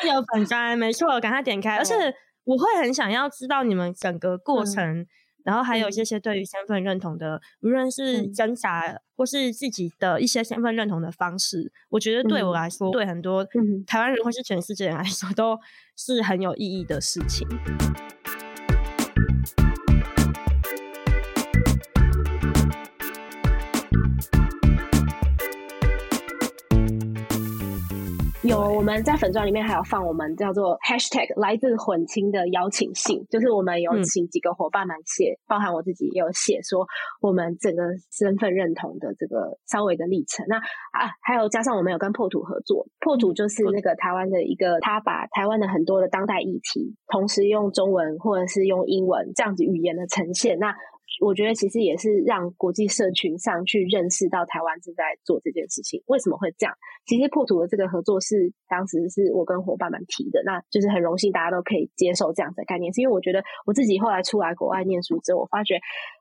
[0.05, 1.77] 面有粉砖，没错，赶快点开。
[1.77, 1.95] 而且
[2.45, 5.07] 我会很想要知道你们整个过程，嗯、
[5.45, 13.47] 然后还有这些对于身份认同的，无论是挣扎或是自己的一些身份认同的方式，我觉得对我来说，嗯、对很多
[13.87, 15.59] 台湾人或是全世界人来说，都
[15.97, 17.47] 是很有意义的事情。
[28.85, 36.87] 们在粉钻里面还有放我们叫做 hashtag 来自混青的邀请信，就是我们有请几个伙伴们写，嗯、包含我自己也有写说
[37.21, 37.83] 我们整个
[38.13, 40.45] 身份认同的这个稍微的历程。
[40.47, 50.59] 那啊，还有加上我们有跟破土合作，破土就是那个台湾的一个，他把台湾的很多的当代议题，同时用中文或者是用英文这样子语言的呈现。
[50.59, 50.77] 那
[51.21, 56.03] 我觉得其实也是让国际社群上去认识到台湾正在做这件事情。
[56.07, 56.75] 为什么会这样？
[57.07, 65.79] 其实破土的这个合作是当时是我跟伙伴们提的，那就是很荣幸大家都可以接受这样子的概念，是因为我觉得我自己后来出来国外念书之后，我发觉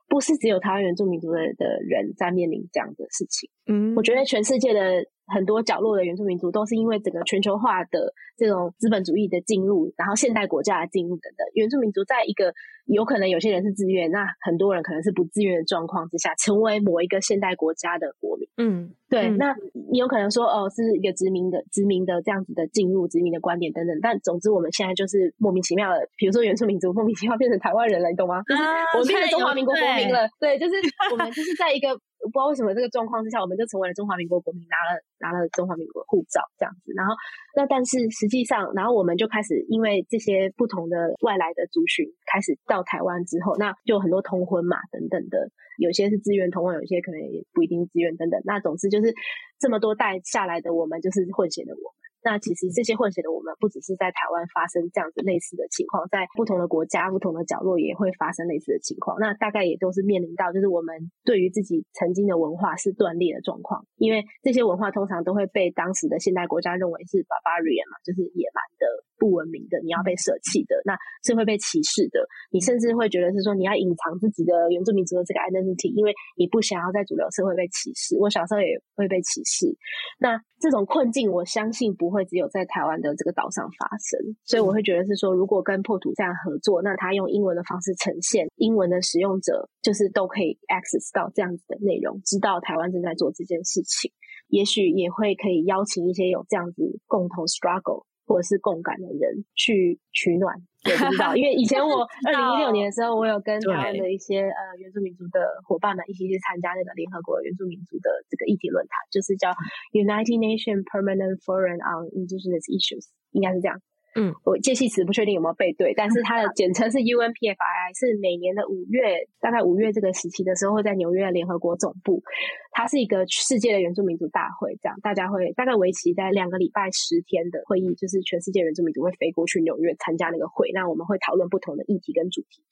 [0.08, 3.48] 不是只有台湾原住民族的的人在面临这样的事情。
[3.66, 5.04] 嗯，我觉得全世界的。
[5.26, 12.52] 很多角落的原住民族都是因为整个全球化的这种资本主义的进入，然后现代国家的进入等等，原住民族在一个
[12.86, 18.48] 有可能有些人是自愿，那很多人可能是不自愿的状况之下，成为某一个现代国家的国民。
[18.56, 19.28] 嗯，对。
[19.28, 19.54] 嗯、那
[19.90, 23.98] 你有可能说哦，是一个殖民的殖民的这样子的进入，殖民的观点等等。
[24.02, 28.36] 但总之，我们现在就是莫名其妙的，比如说原住民族莫名其妙变成台湾人了，你懂吗？
[28.36, 30.28] 啊、我们变成中华民国国民了。
[30.38, 30.74] 对，对，就是
[31.12, 31.98] 我们就是在一个。
[32.28, 36.92] 不知道为什么这个状况之下，我们就成为了中华民国国民，拿了拿了中华民国护照这样子。
[36.96, 37.14] 然后，
[37.56, 48.40] 那但是实际上，然后我们就开始因为这些不同的外来的族群开始到台湾之后，那就很多通婚嘛等等的，有些是自愿通婚，有些可能也不一定自愿等等。
[48.44, 49.12] 那总之就是
[49.58, 52.03] 这么多代下来的我们，就是混血的我们。
[52.24, 59.20] 那其实这些混血的我们，不只是在台湾发生这样子类似的情况，在不同的国家、不同的角落也会发生类似的情况。
[59.20, 68.86] 那大概也都是面临到，就是我们对于自己曾经的文化是断裂的状况，因为这些文化通常都会被当时的现代国家认为是 barbarian 嘛，就是野蛮的。
[69.24, 70.92] 不文明的，你要被舍弃的，那
[71.24, 72.20] 是会被歧视的。
[72.50, 78.18] 你甚至会觉得是说，你要隐藏自己的原住民族的这个 identity，因为你不想要在主流社会被歧视。
[78.20, 79.72] 我小时候也会被歧视。
[80.20, 84.36] 那这种困境，我相信不会只有在台湾的这个岛上发生。
[84.44, 94.12] 所以我会觉得是说，如果跟破土这样合作，那他用英文的方式呈现，英文的使用者就是都可以 access 到这样子的内容，知道台湾正在做这件事情。
[94.48, 98.04] 也许也会可以邀请一些有这样子共同 struggle。
[98.26, 109.50] 或者是共感的人去取暖，也不知道， 因为以前我二零一六年的时候，我有跟台湾的一些呃原住民族的伙伴们一起去参加那个联合国原住民族的这个议题论坛，就是叫
[109.92, 113.80] United Nations Permanent Forum on Indigenous Issues，应该是这样。
[114.16, 122.22] 嗯，我介系词不确定有没有背对，但是它的简称是 UNPFII，是每年的五月，大概五月这个时期的时候会在纽约的联合国总部，
[122.70, 132.62] 它是一个世界的原住民族大会，这样大家会大概为期在两个礼拜十天的会议，就是全世界原住民族会飞过去纽约参加那个会，那我们会讨论不同的议题跟主题。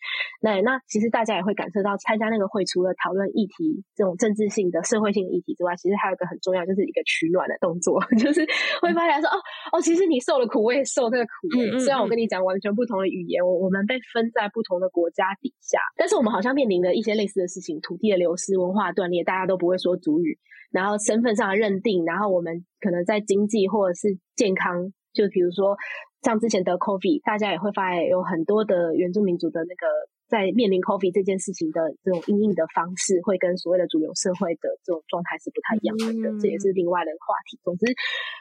[0.40, 8.47] 那那其实大家也会感受到参加那个会，除了讨论议题这种政治性的、社会性的议题之外，其实还有一个很重要，就是一个取暖的动作， 就是
[8.80, 9.36] 会发现说哦
[9.72, 11.32] 哦，其实你受了苦，我也受那个。
[11.41, 11.66] 苦、欸。
[11.66, 20.39] 嗯嗯嗯，虽然我跟你讲完全不同的语言，我我们被分在不同的国家底下，但是我们好像面临了一些类似的事情：土地的流失、文化断裂，大家都不会说主语，
[20.70, 25.76] 然后身份上的认定，然后我们可能在经济或者是健康，就比如说
[26.22, 29.87] 像之前得 COVID，大家也会发现有很多的原住民族的那个。
[30.33, 35.93] 在面临 COVID 这件事情的这种因应的方式，会跟所谓的主流社会的这种状态是不太一样
[36.24, 37.61] 的，嗯、这也是另外的话题。
[37.61, 37.85] 总之，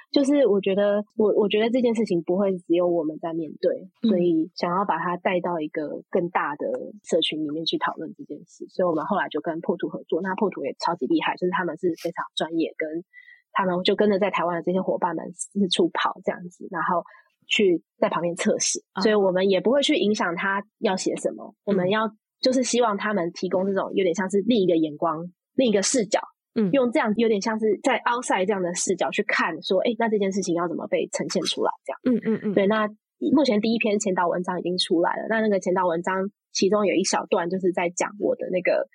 [0.08, 6.72] 就是我觉得，我我觉得这件事情不会只有我们在面对，嗯、所以想要把它带到一个更大的
[7.04, 8.64] 社群里面去讨论这件事。
[8.72, 13.04] 所以我们后来就跟破土合作，那破土也超级厉害，就是他们是非常专业，跟
[13.52, 17.04] 他们就跟着在台湾的这些伙伴们四处跑这样子，然后。
[17.52, 21.46] 去在旁边测试，所以我们也不会去影响他要写什么。
[21.46, 26.22] 嗯、我们要就是希望他们提供这种有点像是另一个眼光、另一个视角，
[26.56, 31.72] 嗯，用这样有点像是在 outside 这样的视角去看，说，哎，那这件事情要怎么被呈现出来？
[31.86, 32.66] 这样，嗯嗯嗯，对。
[32.66, 32.88] 那
[33.34, 38.88] 目前第一篇前导文章已经出来了，那那个前导文章其中有一小段就是在讲我的那个。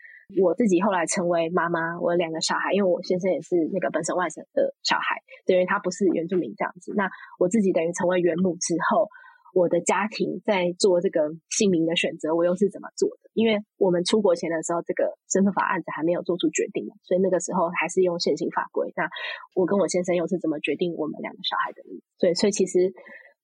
[0.43, 6.93] 我自己后来成为妈妈，我有两个小孩，因为我先生也是那个本省外省的小孩，等于他不是原住民这样子。
[6.97, 7.09] 那
[7.39, 9.07] 我自己等于成为原母之后，
[9.55, 13.31] 我的家庭在做这个姓名的选择，我又是怎么做的？
[13.35, 18.93] 因为我们出国前的时候，这个身份法案子还没有做出决定嘛，所以那个时候还是用现行法规。
[18.97, 19.09] 那
[19.55, 22.05] 我跟我先生又是怎么决定我们两个小孩的名字？
[22.18, 22.93] 所以，所以其实。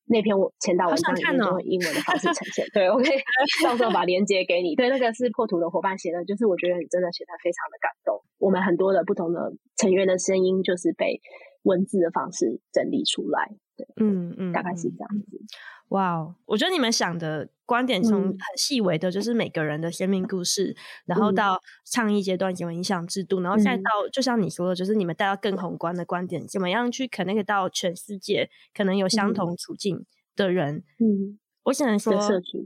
[0.07, 3.17] 那篇我前导文章里面就用英文的方式呈现， 对，我可以
[3.63, 4.75] 到时候把链接给你。
[4.75, 8.21] 对，那个是破土的伙伴写的，就是我觉得你真的写的非常的感动。
[8.39, 11.21] 我们很多的不同的成员的声音，就是被
[11.63, 13.49] 文字的方式整理出来。
[13.77, 15.41] 对，嗯嗯，大概是这样子。
[15.89, 30.85] 哇哦，我觉得你们想的观点从很细微的，就是每个人的生命故事，嗯、然后到倡议阶段怎么影响制度，嗯、然后再到就像你说的，就是你们带到更宏观的观点，怎么样去 connect 到全世界可能有相同处境的人。
[30.99, 31.39] 嗯。
[31.65, 32.13] 我只能说，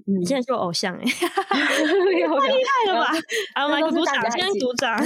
[0.06, 3.12] 你现在是我偶像哎， 太厉害了吧！
[3.54, 4.98] 啊，我们鼓掌，先鼓掌，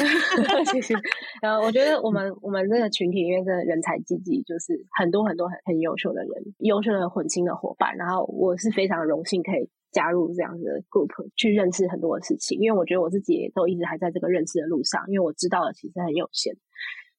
[0.67, 0.95] 谢谢。
[1.43, 7.97] 然后我觉得我们我们这个群体里面真的人才济济，就是很多很多很很优秀的人，优秀的混青的伙伴。
[7.97, 12.59] 然后我是非常荣幸可以加入这样子的 group，去认识很多的事情。
[12.61, 16.55] 因为我觉得我自己也都一直还在这个认识的路上，因为我知道的其实很有限。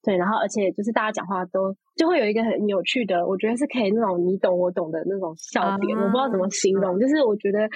[0.03, 7.69] 对，然后而且就是大家讲话都就会有一个很有趣的，我觉得是可以那种你懂我懂的那种笑点，我不知道怎么形容，就是我觉得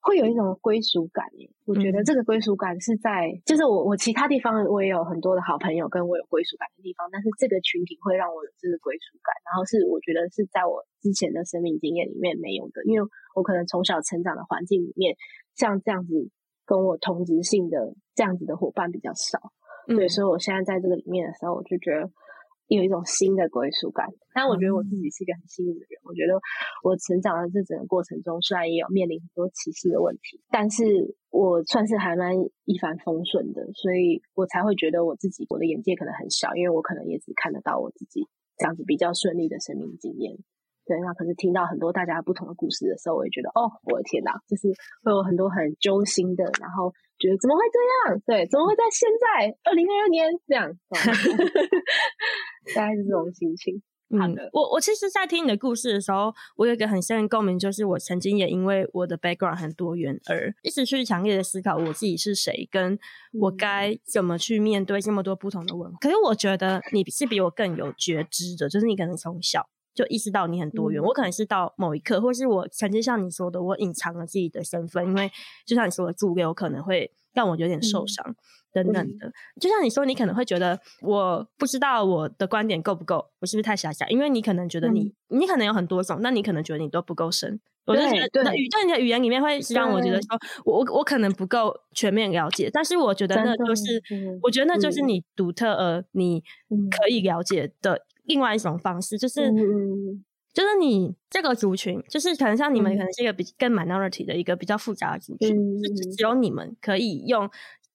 [0.00, 1.44] 会有一种归属感耶。
[1.66, 15.14] 我觉得这个归属感是在，就是我我其他地方我也有很多的好朋友跟我有归属感的地方，但是这个群体会让我有这个归属感，然后是我觉得是在我之前的生命经验里面没有的，因为我可能从小成长的环境里面，
[15.54, 16.30] 像这样子
[16.64, 19.52] 跟我同质性的这样子的伙伴比较少。
[19.86, 22.10] 对，所以我现在在这个里面的时候，我就觉得
[22.68, 24.06] 有一种新的归属感。
[24.34, 26.00] 但我觉得我自己是一个很幸运的人。
[26.04, 26.34] 我觉得
[26.82, 30.84] 我成长的这整个过程中，虽然也有面临很多歧视的问题，但是
[31.30, 32.34] 我算是还蛮
[32.64, 38.26] 一帆风顺的，所以我才会觉得我自己我的眼界可能很小，因为我可能也只看得到我自己
[38.58, 40.36] 这样子比较顺利的生命经验。
[40.86, 44.68] 对，那可是听到很多大家不同的故事的时候，我也觉得，哦，我的天哪，就是
[45.02, 47.78] 会有很多很揪心的，然后觉得怎么会这
[48.10, 48.20] 样？
[48.24, 50.70] 对，怎么会在现在二零二二年这样？
[52.74, 53.82] 大概是这种心情。
[54.16, 62.96] 好的，我我其实，在听你的故事的时候，我有一个很深的共鸣，就是我曾经也因为我的 background 很多元，而一直去强烈的思考我自己是谁，跟
[63.40, 65.98] 我该怎么去面对这么多不同的文化。
[66.00, 69.68] 可是我觉得你是比我更有觉知的，就是你可能从小。
[69.96, 75.32] 就意识到你很多元，嗯、我可能是到某一刻，或是我曾经像你说的，我隐藏了自己的身份，因为
[75.64, 78.36] 就像你说的，主流可能会让我有点受伤、嗯、
[78.74, 79.32] 等等的。
[79.58, 84.06] 就像你说，你可能会觉得我不知道我的观点够不够，我是不是太狭窄？
[84.10, 87.58] 因为你可能觉得你，嗯、你可能有很多种，那你可能觉得你都不够深。
[87.86, 96.42] 我就觉得，语在你的语言里面会让我觉得说，我我我可能不够全面了解，但是我觉得那就是，嗯、我觉得那就是你独特而你
[96.90, 98.04] 可以了解的。
[98.26, 107.48] 另外一种方式就是，嗯、就是你这个族群，就是可能像你们，可能是一个比更 minority 的一个比较复杂的族群，嗯、就只有你们可以用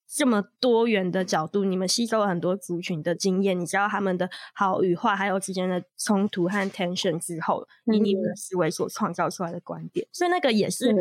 [0.08, 10.94] 这么多元的角度，你们吸收了很多族群的经验，你知道他们的好与坏，还有之间的冲突和 tension 之后，以你们的思维所创造出来的观点，所以那个也是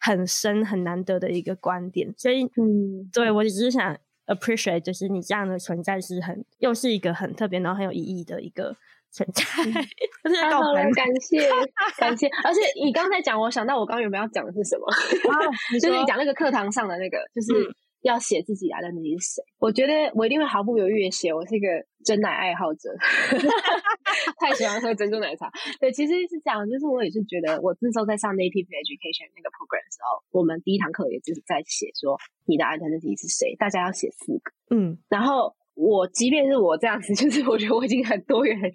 [0.00, 2.12] 很深很难得的一个观点。
[2.16, 3.96] 所以，嗯，对我只是想。
[4.28, 8.74] Appreciate 就是你这样的存在是很又是一个很特别然后很有意义的一个
[9.10, 9.42] 存在，
[10.30, 11.48] 太好了，感谢
[11.98, 12.28] 感谢。
[12.44, 14.86] 而且你刚才讲，我想到我刚刚有没有要讲的是什么？
[15.80, 19.42] 就是你讲那个课堂上的那个，就是要写自己啊，那你是谁？
[19.58, 21.66] 我觉得我一定会毫不犹豫的写，我是一个
[22.04, 22.88] 珍奶爱好者，
[24.38, 25.50] 太喜欢喝珍珠奶茶。
[25.80, 38.68] 对，其实是这样，就是我也是觉得，我那时候在上 Native Education 那个 program 的时候，我们第一堂课也就是在写说你的 identity 是谁，大家要写四个，嗯，然后我即便是我这样子，就是我觉得我已经很多元了，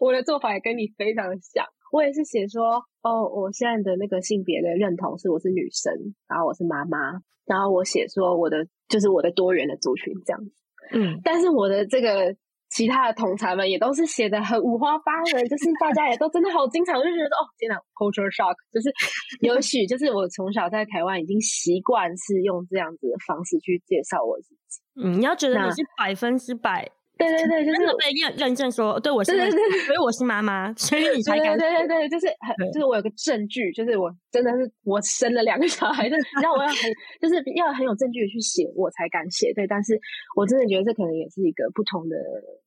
[0.00, 5.92] 我的做法也跟你非常的像，我也是写说，哦，我现在的那个性别的认同是我是女生，
[6.28, 7.20] 然后我是妈妈。
[7.48, 8.58] 然后我写说我的
[8.90, 10.52] 就是我的多元的族群这样子，
[10.92, 12.36] 嗯，但是我的这个
[12.68, 18.92] 其他的同侪们也都是写的很五花八门，就是大家也都真的好经常，我就觉得哦，天哪，culture shock，就是
[19.40, 26.86] 也许就是我从小在台湾已经习惯是用这样子的方式去介绍我自己，嗯，你要觉得你是百分之百。
[27.18, 31.58] 对对对，就是被认认证说，对我是，对对对，所以我是妈妈，所以你才敢。
[31.58, 36.76] 对对对，就是很，就是我有个证据，就是我真的是我生了两个小孩，就是让我要很，
[37.20, 39.52] 就是要很有证据的去写，我才敢写。
[39.52, 39.98] 对，但是
[40.36, 42.16] 我真的觉得这可能也是一个不同的，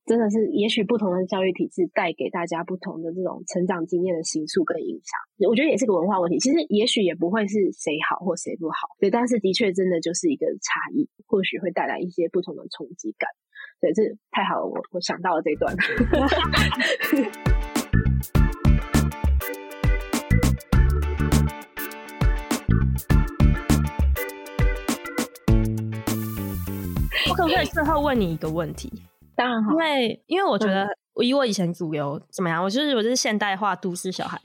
[0.05, 5.15] 真的是也许不同的教育体制带给大家不同的这种成长经验的形塑跟影响。
[5.47, 6.37] 我觉得也是个文化问题。
[6.39, 13.29] 其实也许也不会是谁好或谁不好，对，但是的确真的就是一个差异，或许会带来一些不同的冲击感。
[13.81, 15.75] 对，这太好了，我我想到了这一段。
[27.27, 29.01] 我可不可以最后问你一个问题？
[29.35, 30.87] 当然好，因为因为我觉得，
[31.23, 34.39] 以我以前主流怎么样，我就是我就是现代化都市小孩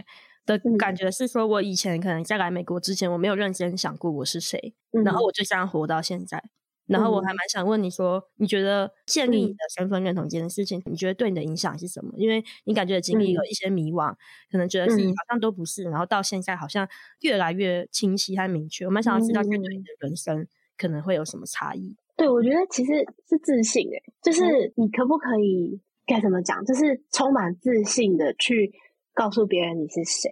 [0.47, 6.43] 的感觉是说，我以前可能在来美国之前，我没有认真想过我是谁，嗯、然后我就这样活到现在。
[6.87, 12.13] 然后我还蛮想问你说，你觉得建立你的身份认同这件事情，你觉得对你的影响是什么？
[12.17, 14.15] 因为你感觉经历有一些迷惘，
[14.51, 16.89] 可能觉得是好像都不是，然后到现在好像
[17.21, 18.85] 越来越清晰和明确。
[18.87, 20.47] 我蛮想要知道，对你的人生
[20.79, 21.97] 可能会有什么差异？
[22.17, 22.93] 对，我觉得其实
[23.29, 26.65] 是自信诶，就是你可不可以该怎么讲？
[26.65, 28.73] 就是充满自信的去
[29.13, 30.31] 告诉别人你是谁？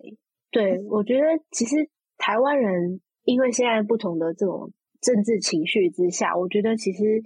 [0.53, 4.73] 对，我觉得其实台湾人因为现在不同的这种。
[5.05, 7.21] 政治情绪之下，我觉得其实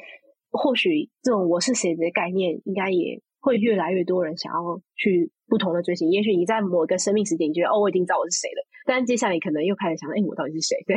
[0.51, 6.11] 或许这种“我是谁”的概念，应该也会越来越多人想要去不同的追寻。
[6.11, 10.77] 也许你在某一个生命时点，你觉得哦，我已经知道我是谁了，但接下来你可能又开始想，哎，我到底是谁？
[10.89, 10.97] 对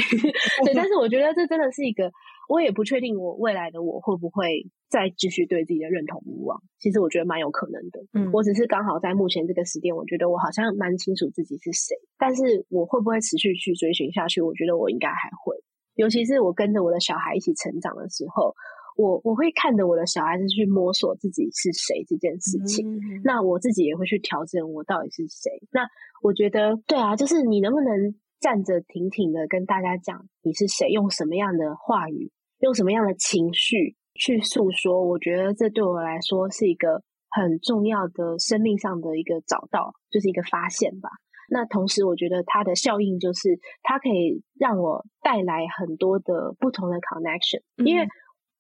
[0.65, 0.73] 对。
[0.73, 2.11] 但是我觉得这真的是一个，
[2.49, 6.57] 我也不确定我未来的我会不会再继续对自己的认同无望。
[6.79, 8.01] 其实我觉得蛮有可能的。
[8.13, 11.95] 嗯，我只是刚好在目前这个时点，我觉得我好像蛮清楚自己是谁。
[12.17, 14.41] 但是我会不会持续去追寻下去？
[14.41, 15.55] 我觉得我应该还会。
[15.95, 18.53] 尤其是我跟着我的小孩一起成长的时候，
[18.95, 22.99] 我我会看着我的小孩子去摸索自己是谁这件事情。
[23.23, 25.51] 那我自己也会去调整我到底是谁。
[25.71, 25.81] 那
[26.21, 35.03] 我觉得，对啊，就是你能不能站着挺挺的跟大家讲你是谁，用什么样的话语，用什么样的情绪去诉说？
[35.03, 41.09] 我觉得这对我来说是一个很重要的生命上的一个找到，就是一个发现吧。
[41.52, 48.08] 那同时，我觉得它的效应就是，它可以让我带来很多的不同的 connection，嗯，因为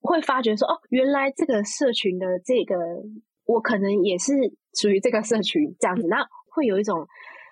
[0.01, 2.75] 会发觉说，哦，原来这个社群的这个，
[3.45, 4.33] 我可能也是
[4.73, 7.07] 属于这个社群这样子，那会有一种。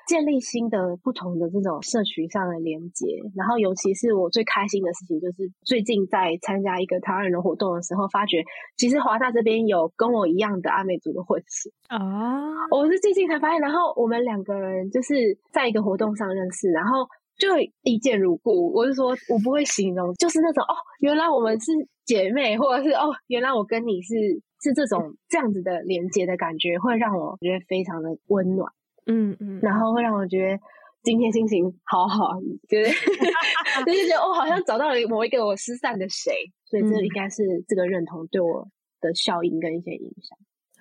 [0.09, 3.05] 建立新的不同的这种社群上的连接，
[3.35, 8.43] 然后尤其是我最开心的事情，就是最近在参加一个台湾人的活动的时候，发觉
[8.75, 12.41] 其实华大这边有跟我一样的阿美族的混血啊，
[12.71, 17.05] 我是最近才发现，然后我们两个人就是在一个活动上认识，然后
[17.37, 17.47] 就
[17.83, 18.73] 一见如故。
[18.73, 21.71] 我是说我不会形容，就是那种哦，原来我们是
[22.03, 24.15] 姐妹，或者是哦，原来我跟你是
[24.63, 28.73] 是这种这样子的连接的感觉，会让我觉得非常的温暖。
[29.09, 30.59] 嗯嗯，然后会让我觉得
[31.03, 32.39] 今天心情好好，
[32.69, 32.85] 就是
[33.85, 36.31] 就是觉得我好像找到了某一个我失散的谁，
[36.65, 38.69] 所以这应该是这个认同对我
[39.01, 40.37] 的效应跟一些影响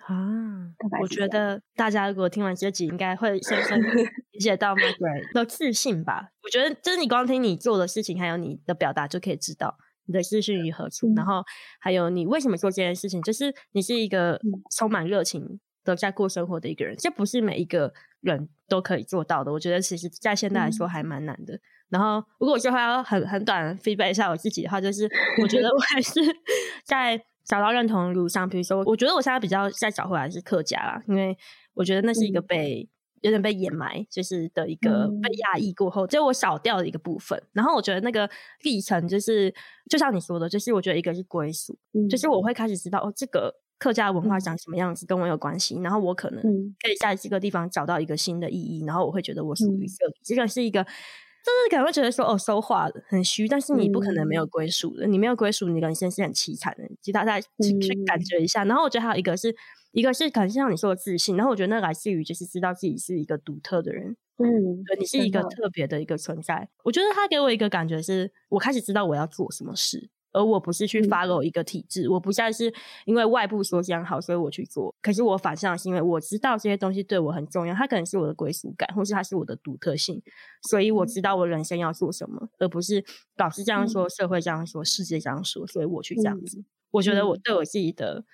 [0.07, 0.73] 啊。
[1.01, 3.81] 我觉得大家如果听完这集，应该会深深
[4.33, 6.29] 理解到 Margaret 的自信吧。
[6.43, 9.77] 我觉得就是你光听你做的事情，还有你的表达，就可以知道
[10.07, 11.43] 你的自信于何处，嗯，然后
[11.81, 14.41] 还有你为什么做这件事情，就是你是一个
[14.77, 19.53] 充满热情的在过生活的一个人，这不是每一个人都可以做到的。
[19.53, 21.55] 我觉得其实，在现在来说还蛮难的。
[21.55, 21.61] 嗯、
[21.91, 25.09] 然后，如果我最后要很很短 feedback 一下我自己的话，就是
[25.43, 26.21] 我觉得我还是
[26.85, 28.49] 在找到认同的路上。
[28.49, 31.37] 比如说，我觉得我现在比较在找回来是客家啦，因为
[31.75, 32.89] 我觉得那是一个被、嗯、
[33.23, 37.41] 有点被掩埋，就是的一个被压抑过后，就我少掉的一个部分。
[37.53, 38.29] 然后，我觉得那个
[38.63, 39.55] 历程就是，
[39.89, 43.55] 就像你说的，就是我觉得一个是归属、嗯，就是我会开始知道哦，这个。
[43.79, 56.85] 客家文化长什么样子跟我有关系，嗯，然后我可能可以在这个地方找到一个新的意义，然后我会觉得我属于这里，嗯，这个是一个就是可能会觉得说，哦，说话很虚，但是你不可能没有归属的，嗯、你没有归属，你人生是很凄惨的。
[57.01, 59.55] 其实大家去去感觉一下，嗯、然后我觉得还有一个是，
[59.93, 66.57] 一个是可能像你说的自信，然后我觉得那来自于就是知道自己是一个独特的人，嗯，对，你是一个特别的一个存在。
[66.57, 70.11] 嗯、我觉得他给我一个感觉是，我开始知道我要做什么事。
[70.33, 72.73] 而我不是去 follow 一个体制，嗯、我不像是
[73.05, 74.95] 因为外部说这样好，所以我去做。
[75.01, 80.23] 可是我反向是因为我知道这些东西对我很重要，它可能是我的归属感，或是它是我的独特性，
[80.63, 83.05] 所以我知道我人生要做什么，嗯、而不是
[83.37, 86.59] 老师这样说，嗯、社会这样说，世界这样说，所以我去这样子。
[86.59, 88.25] 嗯、我觉得我对我自己的。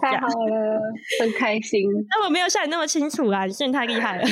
[0.00, 0.80] 太好了，
[1.20, 1.90] 很开心。
[2.08, 4.24] 那我没有像你那么清楚啊，你真的太厉害了。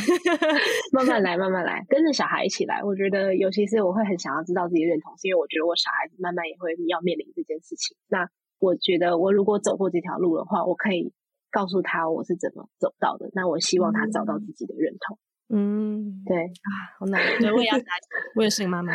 [0.92, 2.82] 慢慢来，慢慢来，跟着小孩一起来。
[2.82, 7.96] 我觉得，尤其是我会很想要知道自己认同，是因为我觉得我小孩子慢慢也会要面临这件事情。
[8.08, 11.12] 那我觉得，我如果走过这条路的话，我可以
[11.50, 13.30] 告诉他我是怎么走到的。
[13.32, 15.18] 那我希望他找到自己的认同。
[15.50, 16.68] 嗯，对啊，
[17.00, 17.22] 好难。
[17.40, 18.92] 对，我也要加油，我也是个妈妈。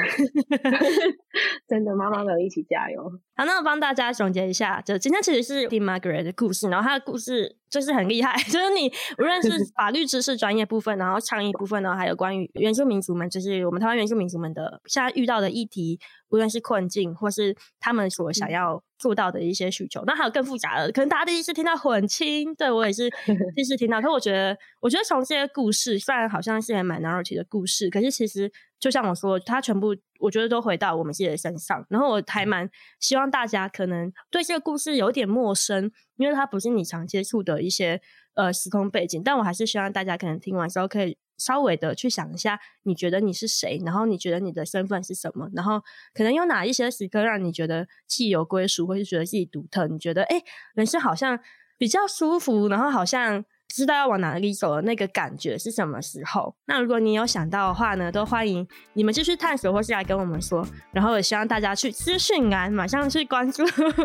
[1.67, 3.11] 真的，妈妈们一起加油。
[3.35, 8.88] 好，那我帮大家总结一下，就今天其实是听 Margaret 的故事，然后她的故事就是很厉害， 就是你
[9.18, 15.99] 无论是 法律知识专业部分，然后倡议部分，然后还有关于原住民族们，就是我们台湾原住民族们的现在遇到的议题，
[16.30, 23.10] 无论是困境或是他们所想要做到的一些需求，嗯、那还有更复杂的，可能大家第一次听到混清，对我也是
[23.55, 28.51] 第一次听到，可我觉得，我觉得从这些故事，虽然好像是很 minority 的故事，可是其实。
[28.79, 31.85] 就像我说，他全部我觉得都回到我们自己的身上。
[31.89, 32.69] 然后我还蛮
[32.99, 38.01] 希望大家可能对这个故事有点陌生，因为它不是你常接触的一些
[38.33, 39.21] 呃时空背景。
[39.23, 43.79] 但我还是希望大家可能听完之后可以稍微的去想一下，你觉得你是谁？
[43.85, 45.49] 然后你觉得你的身份是什么？
[45.53, 45.81] 然后
[46.13, 49.87] 可能有哪一些时刻让你觉得既有归属，或是觉得自己独特？
[49.87, 50.41] 你觉得哎，
[50.75, 51.39] 人生好像
[51.77, 53.45] 比较舒服，然后好像。
[53.73, 56.53] 知道要往哪里走的那个感觉是什么时候？
[56.67, 60.63] 那如果你有想到的话呢，都欢迎你们继续探索，或是来跟我们说。
[60.91, 63.63] 然后也希望大家去资讯栏马上去关注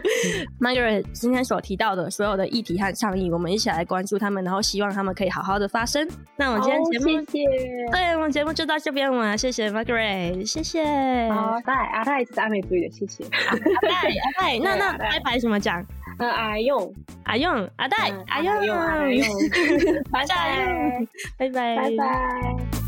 [0.59, 6.09] Margaret 今天所提到的所有的议题和倡议，我们一起来关注他们，然后希望他们可以好好的发声。
[6.37, 7.47] 那我们今天节目，谢谢。
[7.93, 10.83] 对，我们节目就到这边了，谢谢 Margaret，谢谢。
[11.31, 13.23] 好，拜，阿泰是阿美族的，谢谢。
[13.25, 15.85] 阿泰，阿泰， 那那拜拜怎么讲？
[16.19, 16.93] 呃，阿用，
[17.25, 19.25] 阿用，阿代，阿用，阿用，阿用，
[20.11, 21.07] 拜拜，
[21.37, 22.88] 拜拜，拜拜。